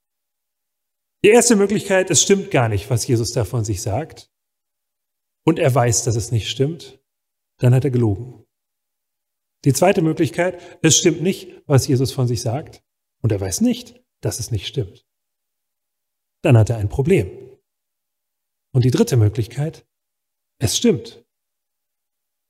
[1.24, 4.30] Die erste Möglichkeit, es stimmt gar nicht, was Jesus da von sich sagt.
[5.44, 7.00] Und er weiß, dass es nicht stimmt.
[7.58, 8.44] Dann hat er gelogen.
[9.64, 12.84] Die zweite Möglichkeit, es stimmt nicht, was Jesus von sich sagt.
[13.22, 15.06] Und er weiß nicht, dass es nicht stimmt.
[16.42, 17.30] Dann hat er ein Problem.
[18.72, 19.86] Und die dritte Möglichkeit,
[20.62, 21.22] es stimmt.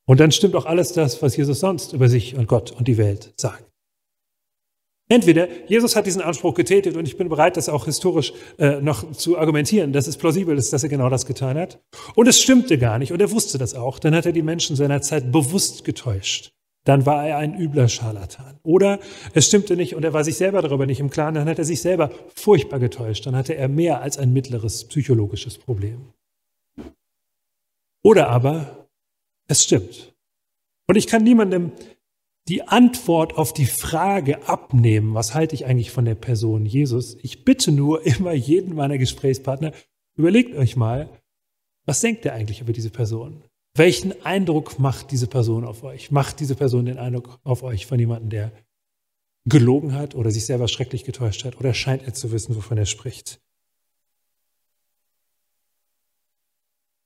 [0.07, 2.99] Und dann stimmt auch alles das, was Jesus sonst über sich und Gott und die
[2.99, 3.65] Welt sagt.
[5.09, 9.13] Entweder Jesus hat diesen Anspruch getätigt und ich bin bereit, das auch historisch äh, noch
[9.13, 11.81] zu argumentieren, dass es plausibel ist, dass er genau das getan hat.
[12.15, 13.99] Und es stimmte gar nicht und er wusste das auch.
[13.99, 16.53] Dann hat er die Menschen seiner Zeit bewusst getäuscht.
[16.85, 18.59] Dann war er ein übler Scharlatan.
[18.63, 19.01] Oder
[19.35, 21.35] es stimmte nicht und er war sich selber darüber nicht im Klaren.
[21.35, 23.27] Dann hat er sich selber furchtbar getäuscht.
[23.27, 26.13] Dann hatte er mehr als ein mittleres psychologisches Problem.
[28.03, 28.89] Oder aber
[29.49, 30.15] es stimmt.
[30.89, 31.73] Und ich kann niemandem
[32.49, 37.17] die Antwort auf die Frage abnehmen, was halte ich eigentlich von der Person Jesus.
[37.23, 39.73] Ich bitte nur immer jeden meiner Gesprächspartner,
[40.17, 41.09] überlegt euch mal,
[41.87, 43.43] was denkt ihr eigentlich über diese Person?
[43.75, 46.11] Welchen Eindruck macht diese Person auf euch?
[46.11, 48.53] Macht diese Person den Eindruck auf euch von jemandem, der
[49.49, 51.59] gelogen hat oder sich selber schrecklich getäuscht hat?
[51.59, 53.42] Oder scheint er zu wissen, wovon er spricht?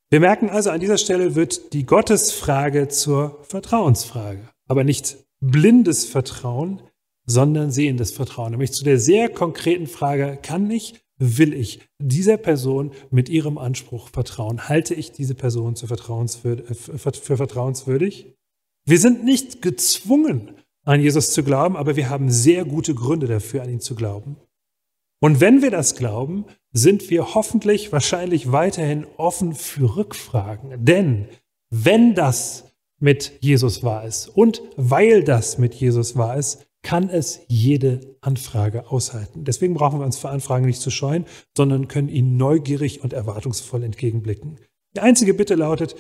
[0.09, 4.49] Wir merken also, an dieser Stelle wird die Gottesfrage zur Vertrauensfrage.
[4.69, 6.81] Aber nicht blindes Vertrauen,
[7.27, 8.53] sondern sehendes Vertrauen.
[8.53, 14.09] Nämlich zu der sehr konkreten Frage, kann ich, will ich dieser Person mit ihrem Anspruch
[14.09, 14.69] vertrauen?
[14.69, 15.87] Halte ich diese Person für
[17.37, 18.35] vertrauenswürdig?
[18.85, 20.53] Wir sind nicht gezwungen,
[20.85, 24.37] an Jesus zu glauben, aber wir haben sehr gute Gründe dafür, an ihn zu glauben.
[25.21, 30.85] Und wenn wir das glauben, sind wir hoffentlich wahrscheinlich weiterhin offen für Rückfragen.
[30.85, 31.29] Denn
[31.71, 37.41] wenn das mit Jesus wahr ist und weil das mit Jesus wahr ist, kann es
[37.49, 39.45] jede Anfrage aushalten.
[39.45, 41.25] Deswegen brauchen wir uns für Anfragen nicht zu scheuen,
[41.57, 44.59] sondern können ihnen neugierig und erwartungsvoll entgegenblicken.
[44.95, 45.97] Die einzige Bitte lautet,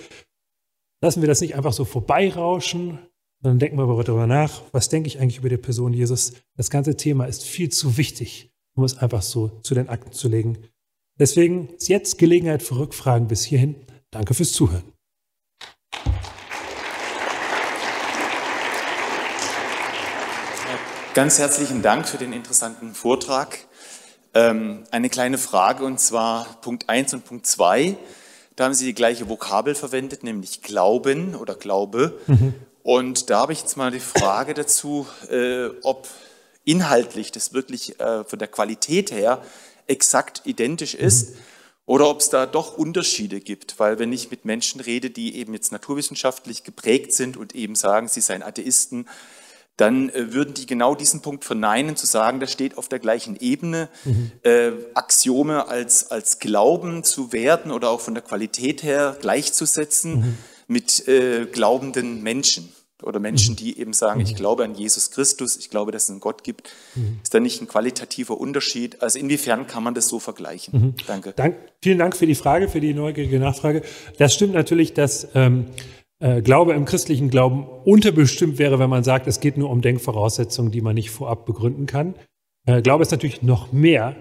[1.03, 2.99] lassen wir das nicht einfach so vorbeirauschen,
[3.43, 6.35] sondern denken wir darüber nach, was denke ich eigentlich über die Person Jesus.
[6.57, 10.29] Das ganze Thema ist viel zu wichtig, um es einfach so zu den Akten zu
[10.29, 10.59] legen.
[11.19, 13.75] Deswegen ist jetzt Gelegenheit für Rückfragen bis hierhin.
[14.11, 14.85] Danke fürs Zuhören.
[21.15, 23.59] Ganz herzlichen Dank für den interessanten Vortrag.
[24.35, 27.97] Ähm, eine kleine Frage und zwar Punkt 1 und Punkt 2.
[28.55, 32.19] Da haben Sie die gleiche Vokabel verwendet, nämlich Glauben oder Glaube.
[32.27, 32.53] Mhm.
[32.83, 36.07] Und da habe ich jetzt mal die Frage dazu, äh, ob
[36.67, 39.41] inhaltlich das wirklich äh, von der Qualität her
[39.87, 41.37] exakt identisch ist
[41.87, 43.79] oder ob es da doch Unterschiede gibt.
[43.79, 48.09] Weil wenn ich mit Menschen rede, die eben jetzt naturwissenschaftlich geprägt sind und eben sagen,
[48.09, 49.09] sie seien Atheisten,
[49.77, 53.37] dann äh, würden die genau diesen Punkt verneinen, zu sagen, das steht auf der gleichen
[53.39, 54.33] Ebene, mhm.
[54.43, 60.39] äh, Axiome als, als Glauben zu werden oder auch von der Qualität her gleichzusetzen mhm.
[60.67, 62.73] mit äh, glaubenden Menschen
[63.03, 63.57] oder Menschen, mhm.
[63.57, 64.37] die eben sagen, ich mhm.
[64.37, 67.21] glaube an Jesus Christus, ich glaube, dass es einen Gott gibt, mhm.
[67.23, 69.03] ist da nicht ein qualitativer Unterschied?
[69.03, 70.81] Also inwiefern kann man das so vergleichen?
[70.81, 70.95] Mhm.
[71.07, 71.33] Danke.
[71.37, 73.83] Dank, vielen Dank für die Frage, für die neugierige Nachfrage.
[74.19, 75.67] Das stimmt natürlich, dass ähm,
[76.21, 80.73] äh, Glaube im christlichen Glauben unterbestimmt wäre, wenn man sagt, es geht nur um Denkvoraussetzungen,
[80.73, 82.15] die man nicht vorab begründen kann.
[82.67, 84.17] Äh, Glaube ist natürlich noch mehr,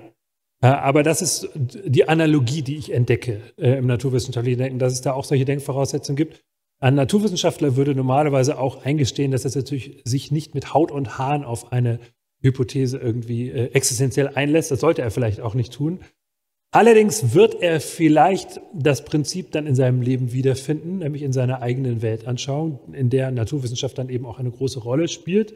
[0.61, 5.01] äh, aber das ist die Analogie, die ich entdecke äh, im naturwissenschaftlichen Denken, dass es
[5.01, 6.43] da auch solche Denkvoraussetzungen gibt.
[6.79, 11.43] Ein Naturwissenschaftler würde normalerweise auch eingestehen, dass er natürlich sich nicht mit Haut und Haaren
[11.43, 11.99] auf eine
[12.41, 14.71] Hypothese irgendwie äh, existenziell einlässt.
[14.71, 15.99] Das sollte er vielleicht auch nicht tun.
[16.75, 22.01] Allerdings wird er vielleicht das Prinzip dann in seinem Leben wiederfinden, nämlich in seiner eigenen
[22.01, 25.53] Weltanschauung, in der Naturwissenschaft dann eben auch eine große Rolle spielt,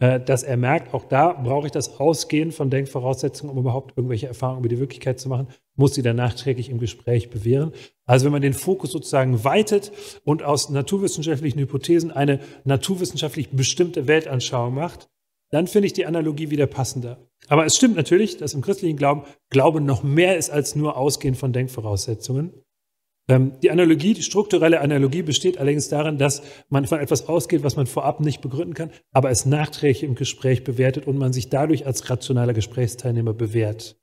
[0.00, 4.26] äh, dass er merkt, auch da brauche ich das Ausgehen von Denkvoraussetzungen, um überhaupt irgendwelche
[4.26, 5.48] Erfahrungen über die Wirklichkeit zu machen.
[5.76, 7.72] Muss sie dann nachträglich im Gespräch bewähren.
[8.06, 9.92] Also wenn man den Fokus sozusagen weitet
[10.24, 15.08] und aus naturwissenschaftlichen Hypothesen eine naturwissenschaftlich bestimmte Weltanschauung macht,
[15.50, 17.28] dann finde ich die Analogie wieder passender.
[17.48, 21.34] Aber es stimmt natürlich, dass im christlichen Glauben Glaube noch mehr ist als nur Ausgehen
[21.34, 22.52] von Denkvoraussetzungen.
[23.28, 27.76] Ähm, die Analogie, die strukturelle Analogie besteht allerdings darin, dass man von etwas ausgeht, was
[27.76, 31.86] man vorab nicht begründen kann, aber es nachträglich im Gespräch bewertet und man sich dadurch
[31.86, 33.96] als rationaler Gesprächsteilnehmer bewährt.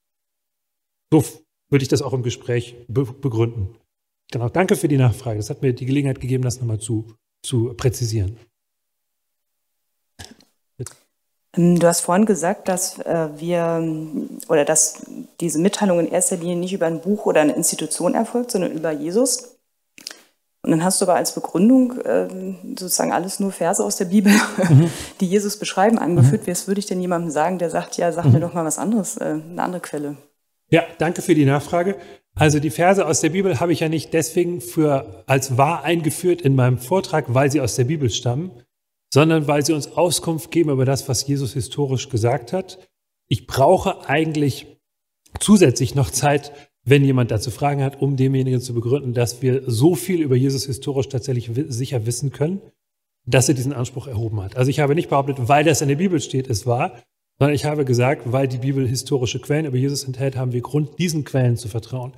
[1.12, 1.24] So
[1.72, 3.76] würde ich das auch im Gespräch be begründen.
[4.32, 5.38] Genau, danke für die Nachfrage.
[5.38, 8.38] Das hat mir die Gelegenheit gegeben, das nochmal zu, zu präzisieren.
[11.58, 13.84] Ähm, du hast vorhin gesagt, dass äh, wir
[14.48, 15.06] oder dass
[15.40, 18.92] diese Mitteilung in erster Linie nicht über ein Buch oder eine Institution erfolgt, sondern über
[18.92, 19.58] Jesus.
[20.64, 22.28] Und dann hast du aber als Begründung äh,
[22.78, 24.32] sozusagen alles nur Verse aus der Bibel,
[24.70, 24.92] mhm.
[25.20, 26.46] die Jesus beschreiben, angeführt.
[26.46, 26.52] Mhm.
[26.52, 28.34] Was würde ich denn jemandem sagen, der sagt, ja, sag mhm.
[28.34, 30.18] mir doch mal was anderes, äh, eine andere Quelle?
[30.72, 31.98] Ja, danke für die Nachfrage.
[32.34, 36.42] Also die Verse aus der Bibel habe ich ja nicht deswegen für als wahr eingeführt
[36.42, 38.52] in meinem Vortrag, weil sie aus der Bibel stammen,
[39.14, 42.90] sondern weil sie uns Auskunft geben über das, was Jesus historisch gesagt hat.
[43.28, 44.78] Ich brauche eigentlich
[45.40, 46.54] zusätzlich noch Zeit,
[46.86, 50.66] wenn jemand dazu Fragen hat, um demjenigen zu begründen, dass wir so viel über Jesus
[50.66, 52.62] historisch tatsächlich sicher wissen können,
[53.26, 54.56] dass er diesen Anspruch erhoben hat.
[54.56, 57.04] Also ich habe nicht behauptet, weil das in der Bibel steht, es war,
[57.42, 61.00] sondern ich habe gesagt, weil die Bibel historische Quellen über Jesus enthält, haben wir Grund,
[61.00, 62.14] diesen Quellen zu vertrauen.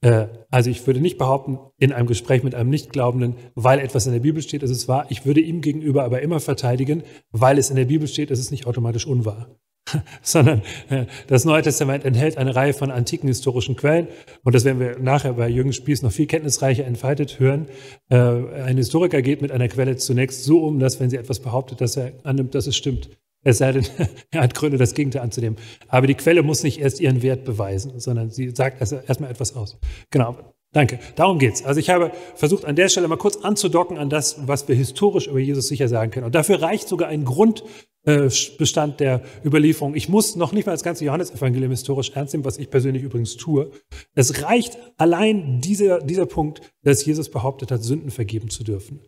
[0.00, 4.12] Äh, also ich würde nicht behaupten, in einem Gespräch mit einem Nichtglaubenden, weil etwas in
[4.12, 5.06] der Bibel steht, ist es wahr.
[5.08, 8.50] Ich würde ihm gegenüber aber immer verteidigen, weil es in der Bibel steht, ist es
[8.50, 9.54] nicht automatisch unwahr.
[10.22, 14.08] sondern äh, das Neue Testament enthält eine Reihe von antiken historischen Quellen
[14.42, 17.68] und das werden wir nachher bei Jürgen Spieß noch viel kenntnisreicher entfaltet hören.
[18.08, 21.80] Äh, ein Historiker geht mit einer Quelle zunächst so um, dass wenn sie etwas behauptet,
[21.80, 23.10] dass er annimmt, dass es stimmt.
[23.42, 23.86] Es sei denn,
[24.30, 25.58] er hat Gründe, das Gegenteil anzunehmen.
[25.88, 29.56] Aber die Quelle muss nicht erst ihren Wert beweisen, sondern sie sagt also erstmal etwas
[29.56, 29.78] aus.
[30.10, 30.36] Genau.
[30.72, 31.00] Danke.
[31.16, 31.64] Darum geht's.
[31.64, 35.26] Also ich habe versucht, an der Stelle mal kurz anzudocken an das, was wir historisch
[35.26, 36.26] über Jesus sicher sagen können.
[36.26, 39.96] Und dafür reicht sogar ein Grundbestand der Überlieferung.
[39.96, 43.36] Ich muss noch nicht mal das ganze Johannesevangelium historisch ernst nehmen, was ich persönlich übrigens
[43.36, 43.72] tue.
[44.14, 49.00] Es reicht allein dieser, dieser Punkt, dass Jesus behauptet hat, Sünden vergeben zu dürfen.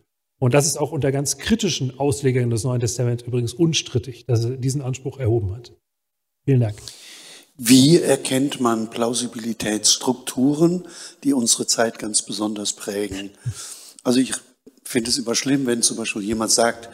[0.43, 4.57] Und das ist auch unter ganz kritischen Auslegern des Neuen Testaments übrigens unstrittig, dass er
[4.57, 5.71] diesen Anspruch erhoben hat.
[6.43, 6.75] Vielen Dank.
[7.55, 10.85] Wie erkennt man Plausibilitätsstrukturen,
[11.23, 13.29] die unsere Zeit ganz besonders prägen?
[14.03, 14.33] Also ich
[14.83, 16.89] finde es immer schlimm, wenn zum Beispiel jemand sagt,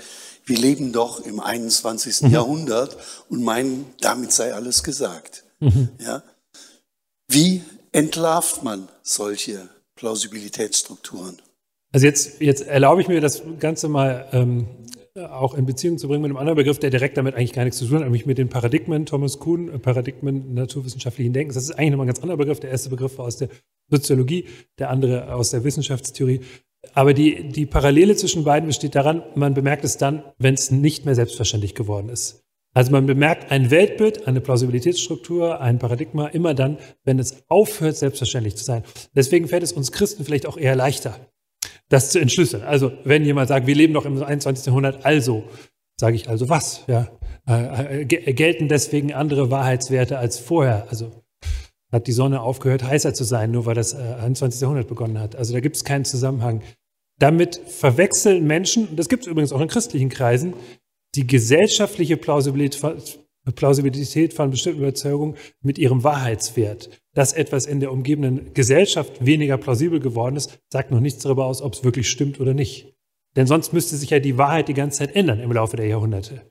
[0.46, 2.22] wir leben doch im 21.
[2.22, 2.30] Mhm.
[2.32, 2.98] Jahrhundert
[3.30, 5.44] und meinen, damit sei alles gesagt.
[5.60, 5.90] Mhm.
[5.98, 6.22] Ja?
[7.28, 11.42] Wie entlarvt man solche Plausibilitätsstrukturen?
[11.92, 14.68] Also jetzt, jetzt erlaube ich mir das Ganze mal ähm,
[15.16, 17.80] auch in Beziehung zu bringen mit einem anderen Begriff, der direkt damit eigentlich gar nichts
[17.80, 21.56] zu tun hat, nämlich mit den Paradigmen, Thomas Kuhn, äh, Paradigmen naturwissenschaftlichen Denkens.
[21.56, 22.60] Das ist eigentlich nochmal ein ganz anderer Begriff.
[22.60, 23.50] Der erste Begriff war aus der
[23.90, 24.46] Soziologie,
[24.78, 26.42] der andere aus der Wissenschaftstheorie.
[26.94, 31.06] Aber die, die Parallele zwischen beiden besteht daran, man bemerkt es dann, wenn es nicht
[31.06, 32.46] mehr selbstverständlich geworden ist.
[32.74, 38.56] Also man bemerkt ein Weltbild, eine Plausibilitätsstruktur, ein Paradigma immer dann, wenn es aufhört, selbstverständlich
[38.56, 38.84] zu sein.
[39.16, 41.20] Deswegen fällt es uns Christen vielleicht auch eher leichter,
[41.90, 42.64] das zu entschlüsseln.
[42.64, 44.68] Also wenn jemand sagt, wir leben doch im 21.
[44.68, 45.44] Jahrhundert, also
[46.00, 46.86] sage ich also was?
[46.88, 47.08] Ja,
[47.48, 50.88] äh, äh gelten deswegen andere Wahrheitswerte als vorher?
[50.90, 51.12] Also
[51.92, 54.62] hat die Sonne aufgehört, heißer zu sein, nur weil das äh, 21.
[54.62, 55.36] Jahrhundert begonnen hat.
[55.36, 56.62] Also da gibt es keinen Zusammenhang.
[57.20, 60.54] Damit verwechseln Menschen, und das gibt es übrigens auch in christlichen Kreisen,
[61.16, 63.20] die gesellschaftliche Plausibilität,
[63.52, 66.90] Plausibilität von bestimmten Überzeugungen mit ihrem Wahrheitswert.
[67.14, 71.62] Dass etwas in der umgebenden Gesellschaft weniger plausibel geworden ist, sagt noch nichts darüber aus,
[71.62, 72.96] ob es wirklich stimmt oder nicht.
[73.36, 76.50] Denn sonst müsste sich ja die Wahrheit die ganze Zeit ändern im Laufe der Jahrhunderte.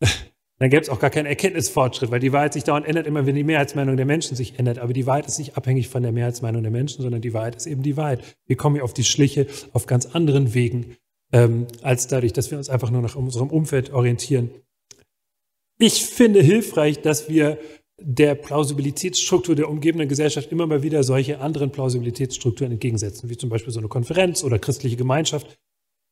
[0.58, 3.34] Dann gäbe es auch gar keinen Erkenntnisfortschritt, weil die Wahrheit sich dauernd ändert, immer wenn
[3.34, 4.78] die Mehrheitsmeinung der Menschen sich ändert.
[4.78, 7.66] Aber die Wahrheit ist nicht abhängig von der Mehrheitsmeinung der Menschen, sondern die Wahrheit ist
[7.66, 8.36] eben die Wahrheit.
[8.46, 10.96] Wir kommen hier auf die Schliche auf ganz anderen Wegen,
[11.32, 14.50] ähm, als dadurch, dass wir uns einfach nur nach unserem Umfeld orientieren.
[15.78, 17.58] Ich finde hilfreich, dass wir
[18.00, 23.72] der Plausibilitätsstruktur der umgebenden Gesellschaft immer mal wieder solche anderen Plausibilitätsstrukturen entgegensetzen, wie zum Beispiel
[23.72, 25.56] so eine Konferenz oder christliche Gemeinschaft,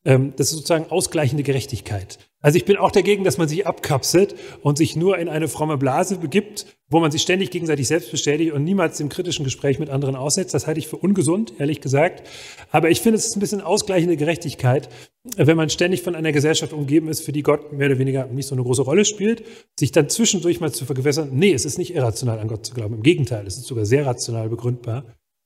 [0.04, 2.18] ähm, das ist sozusagen ausgleichende Gerechtigkeit.
[2.40, 5.78] Also ich bin auch dagegen, dass man sich abkapselt und sich nur in eine fromme
[5.78, 9.90] Blase begibt, wo man sich ständig gegenseitig selbst bestätigt und niemals dem kritischen Gespräch mit
[9.90, 10.52] anderen aussetzt.
[10.52, 12.28] Das halte ich für ungesund, ehrlich gesagt.
[12.72, 14.88] Aber ich finde, es ist ein bisschen ausgleichende Gerechtigkeit,
[15.36, 18.48] wenn man ständig von einer Gesellschaft umgeben ist, für die Gott mehr oder weniger nicht
[18.48, 19.44] so eine große Rolle spielt,
[19.78, 22.96] sich dann zwischendurch mal zu vergewässern, nee, es ist nicht irrational an Gott zu glauben.
[22.96, 25.04] Im Gegenteil, es ist sogar sehr rational begründbar.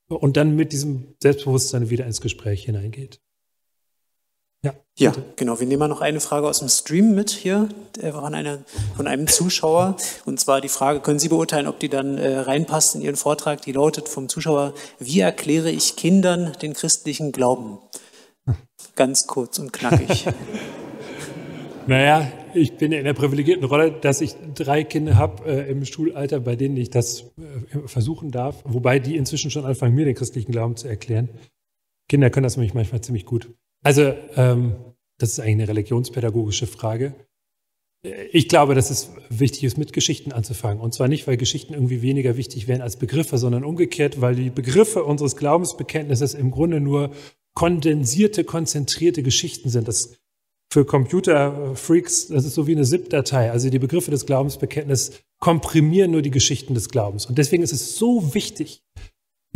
[0.08, 3.20] Und dann mit diesem Selbstbewusstsein wieder ins Gespräch hineingeht.
[4.66, 5.60] Ja, ja genau.
[5.60, 7.68] Wir nehmen mal noch eine Frage aus dem Stream mit hier
[8.00, 8.58] von, einer,
[8.96, 9.96] von einem Zuschauer.
[10.24, 13.62] Und zwar die Frage, können Sie beurteilen, ob die dann äh, reinpasst in Ihren Vortrag?
[13.62, 17.78] Die lautet vom Zuschauer, wie erkläre ich Kindern den christlichen Glauben?
[18.96, 20.26] Ganz kurz und knackig.
[21.86, 26.40] naja, ich bin in der privilegierten Rolle, dass ich drei Kinder habe äh, im Schulalter,
[26.40, 30.52] bei denen ich das äh, versuchen darf, wobei die inzwischen schon anfangen, mir den christlichen
[30.52, 31.28] Glauben zu erklären.
[32.08, 33.50] Kinder können das nämlich manchmal ziemlich gut.
[33.82, 34.76] Also, ähm,
[35.18, 37.14] das ist eigentlich eine religionspädagogische Frage.
[38.30, 40.80] Ich glaube, dass es wichtig ist, mit Geschichten anzufangen.
[40.80, 44.50] Und zwar nicht, weil Geschichten irgendwie weniger wichtig wären als Begriffe, sondern umgekehrt, weil die
[44.50, 47.10] Begriffe unseres Glaubensbekenntnisses im Grunde nur
[47.54, 49.88] kondensierte, konzentrierte Geschichten sind.
[49.88, 50.18] Das
[50.72, 53.50] für Computerfreaks, das ist so wie eine ZIP-Datei.
[53.50, 57.26] Also die Begriffe des Glaubensbekenntnisses komprimieren nur die Geschichten des Glaubens.
[57.26, 58.82] Und deswegen ist es so wichtig,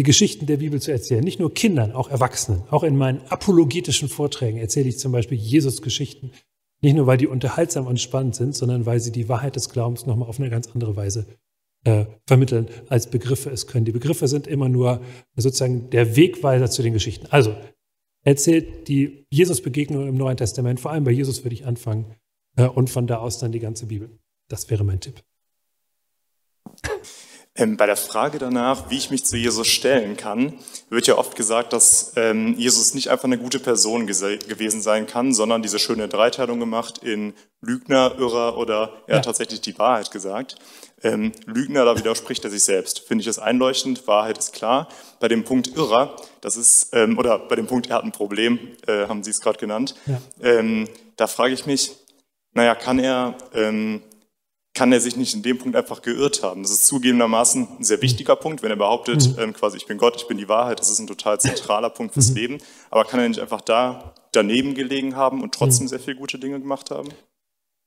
[0.01, 1.22] die Geschichten der Bibel zu erzählen.
[1.22, 2.62] Nicht nur Kindern, auch Erwachsenen.
[2.70, 6.30] Auch in meinen apologetischen Vorträgen erzähle ich zum Beispiel Jesus-Geschichten.
[6.80, 10.07] Nicht nur, weil die unterhaltsam und spannend sind, sondern weil sie die Wahrheit des Glaubens
[10.07, 11.26] nochmal auf eine ganz andere Weise
[11.84, 13.84] äh, vermitteln, als Begriffe es können.
[13.84, 15.03] Die Begriffe sind immer nur
[15.36, 17.26] sozusagen der Wegweiser zu den Geschichten.
[17.28, 17.55] Also
[18.22, 20.80] erzählt die Jesus-Begegnung im Neuen Testament.
[20.80, 22.07] Vor allem bei Jesus würde ich anfangen
[22.57, 24.18] äh, und von da aus dann die ganze Bibel.
[24.48, 25.22] Das wäre mein Tipp.
[27.61, 30.54] Ähm, bei der Frage danach, wie ich mich zu Jesus stellen kann,
[30.88, 35.34] wird ja oft gesagt, dass ähm, Jesus nicht einfach eine gute Person gewesen sein kann,
[35.34, 39.16] sondern diese schöne Dreiteilung gemacht in Lügner, Irrer oder er ja.
[39.18, 40.56] hat tatsächlich die Wahrheit gesagt.
[41.02, 43.00] Ähm, Lügner, da widerspricht er sich selbst.
[43.00, 44.88] Finde ich das einleuchtend, Wahrheit ist klar.
[45.18, 49.06] Bei dem Punkt Irrer, das ist, oder bei dem Punkt, er hat ein Problem, äh,
[49.06, 50.62] haben Sie es gerade genannt, ja.
[51.16, 51.92] da frage ich mich,
[52.54, 53.36] naja, kann er,
[54.80, 56.62] kann er sich nicht in dem Punkt einfach geirrt haben?
[56.62, 59.42] Das ist zugegebenermaßen ein sehr wichtiger Punkt, wenn er behauptet, mhm.
[59.42, 62.14] ähm, quasi, ich bin Gott, ich bin die Wahrheit, das ist ein total zentraler Punkt
[62.14, 62.36] fürs mhm.
[62.36, 62.58] Leben.
[62.88, 65.88] Aber kann er nicht einfach da daneben gelegen haben und trotzdem mhm.
[65.88, 67.10] sehr viele gute Dinge gemacht haben?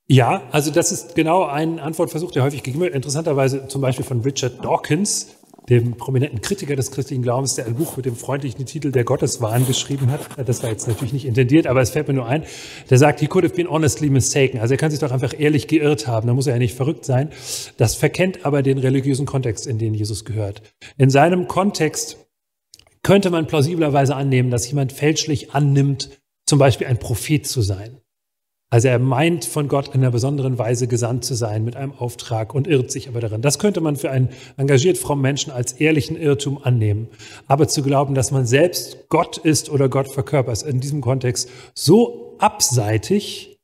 [0.06, 2.94] Ja, also das ist genau ein Antwortversuch, der häufig gegeben wird.
[2.94, 5.34] Interessanterweise zum Beispiel von Richard Dawkins,
[5.68, 9.66] dem prominenten Kritiker des christlichen Glaubens, der ein Buch mit dem freundlichen Titel Der Gotteswahn
[9.66, 10.20] geschrieben hat.
[10.46, 12.44] Das war jetzt natürlich nicht intendiert, aber es fällt mir nur ein.
[12.90, 14.58] Der sagt, he could have been honestly mistaken.
[14.58, 16.26] Also er kann sich doch einfach ehrlich geirrt haben.
[16.26, 17.30] Da muss er ja nicht verrückt sein.
[17.78, 20.62] Das verkennt aber den religiösen Kontext, in den Jesus gehört.
[20.98, 22.18] In seinem Kontext
[23.02, 26.10] könnte man plausiblerweise annehmen, dass jemand fälschlich annimmt,
[26.46, 28.00] zum Beispiel ein Prophet zu sein.
[28.70, 32.54] Also er meint von Gott in einer besonderen Weise gesandt zu sein mit einem Auftrag
[32.54, 33.40] und irrt sich aber darin.
[33.40, 37.08] Das könnte man für einen engagiert frommen Menschen als ehrlichen Irrtum annehmen.
[37.46, 41.48] Aber zu glauben, dass man selbst Gott ist oder Gott verkörpert, ist in diesem Kontext
[41.74, 43.58] so abseitig,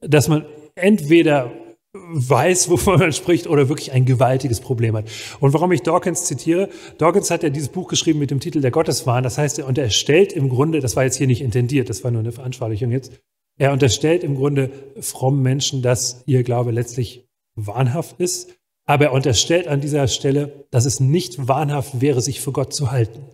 [0.00, 1.52] dass man entweder
[1.94, 5.06] weiß, wovon man spricht oder wirklich ein gewaltiges Problem hat.
[5.40, 6.68] Und warum ich Dawkins zitiere,
[6.98, 9.24] Dawkins hat ja dieses Buch geschrieben mit dem Titel Der Gotteswahn.
[9.24, 12.10] Das heißt, und er stellt im Grunde, das war jetzt hier nicht intendiert, das war
[12.10, 13.12] nur eine Veranschaulichung jetzt,
[13.58, 19.68] er unterstellt im Grunde frommen Menschen, dass ihr Glaube letztlich wahnhaft ist, aber er unterstellt
[19.68, 23.24] an dieser Stelle, dass es nicht wahnhaft wäre, sich für Gott zu halten.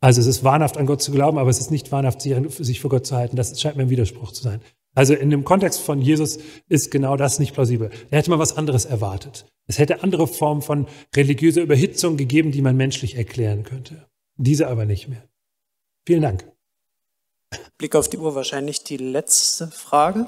[0.00, 2.88] Also es ist wahnhaft an Gott zu glauben, aber es ist nicht wahnhaft, sich für
[2.88, 3.36] Gott zu halten.
[3.36, 4.60] Das scheint mir ein Widerspruch zu sein.
[4.94, 7.90] Also in dem Kontext von Jesus ist genau das nicht plausibel.
[8.10, 9.46] Er hätte mal was anderes erwartet.
[9.66, 14.08] Es hätte andere Formen von religiöser Überhitzung gegeben, die man menschlich erklären könnte.
[14.36, 15.28] Diese aber nicht mehr.
[16.06, 16.50] Vielen Dank.
[17.78, 20.26] Blick auf die Uhr wahrscheinlich die letzte Frage.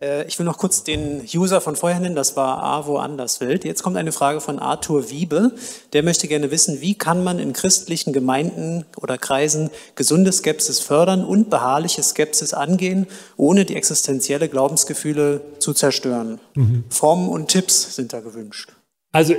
[0.00, 3.64] Äh, ich will noch kurz den User von vorher nennen, das war Avo Anderswelt.
[3.64, 5.52] Jetzt kommt eine Frage von Arthur Wiebe.
[5.92, 11.24] Der möchte gerne wissen, wie kann man in christlichen Gemeinden oder Kreisen gesunde Skepsis fördern
[11.24, 16.40] und beharrliche Skepsis angehen, ohne die existenzielle Glaubensgefühle zu zerstören.
[16.54, 16.84] Mhm.
[16.88, 18.72] Formen und Tipps sind da gewünscht.
[19.10, 19.34] Also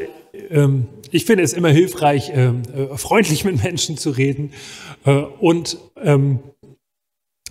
[0.49, 4.53] ähm, ich finde es immer hilfreich, ähm, äh, freundlich mit Menschen zu reden
[5.05, 6.39] äh, und ähm,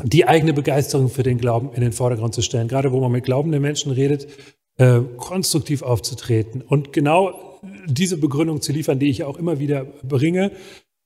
[0.03, 2.69] die eigene Begeisterung für den Glauben in den Vordergrund zu stellen.
[2.69, 4.29] Gerade wo man mit glaubenden Menschen redet,
[4.77, 10.53] äh, konstruktiv aufzutreten und genau diese Begründung zu liefern, die ich auch immer wieder bringe.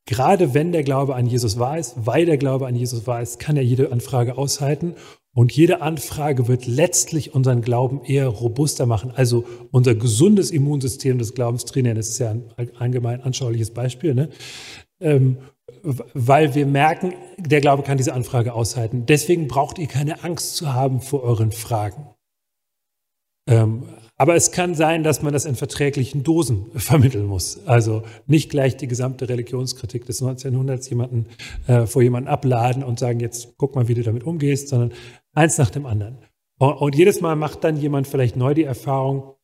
[0.05, 3.39] Gerade wenn der Glaube an Jesus wahr ist, weil der Glaube an Jesus wahr ist,
[3.39, 4.95] kann er jede Anfrage aushalten.
[5.35, 9.13] Und jede Anfrage wird letztlich unseren Glauben eher robuster machen.
[9.15, 11.97] Also unser gesundes Immunsystem des Glaubens trainieren.
[11.97, 14.15] Das ist ja ein allgemein anschauliches Beispiel.
[14.15, 14.29] Ne?
[15.01, 15.39] Ähm,
[15.83, 19.07] weil wir merken, der Glaube kann diese Anfrage aushalten.
[19.07, 22.07] Deswegen braucht ihr keine Angst zu haben vor euren Fragen.
[23.49, 23.85] Ähm,
[24.17, 27.67] aber es kann sein, dass man das in verträglichen Dosen vermitteln muss.
[27.67, 30.53] Also nicht gleich die gesamte Religionskritik des 19.
[30.53, 31.27] Jahrhunderts jemanden,
[31.67, 34.93] äh, vor jemanden abladen und sagen, jetzt guck mal, wie du damit umgehst, sondern
[35.35, 36.19] eins nach dem anderen.
[36.59, 39.35] Und, und jedes Mal macht dann jemand vielleicht neu die Erfahrung,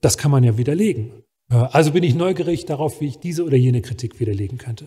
[0.00, 1.22] das kann man ja widerlegen.
[1.50, 4.86] Äh, also bin ich neugierig darauf, wie ich diese oder jene Kritik widerlegen könnte.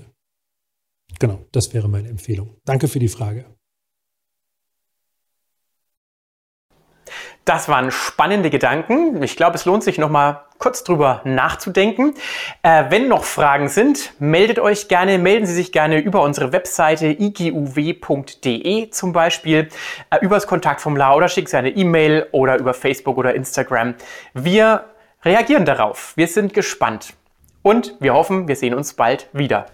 [1.19, 2.57] Genau, das wäre meine Empfehlung.
[2.65, 3.45] Danke für die Frage.
[7.47, 9.23] Das waren spannende Gedanken.
[9.23, 12.13] Ich glaube, es lohnt sich noch mal kurz drüber nachzudenken.
[12.61, 17.07] Äh, wenn noch Fragen sind, meldet euch gerne, melden Sie sich gerne über unsere Webseite
[17.07, 19.69] iguw.de zum Beispiel,
[20.09, 23.95] äh, übers Kontaktformular oder schickt Sie eine E-Mail oder über Facebook oder Instagram.
[24.33, 24.83] Wir
[25.23, 26.17] reagieren darauf.
[26.17, 27.13] Wir sind gespannt.
[27.61, 29.67] Und wir hoffen, wir sehen uns bald wieder.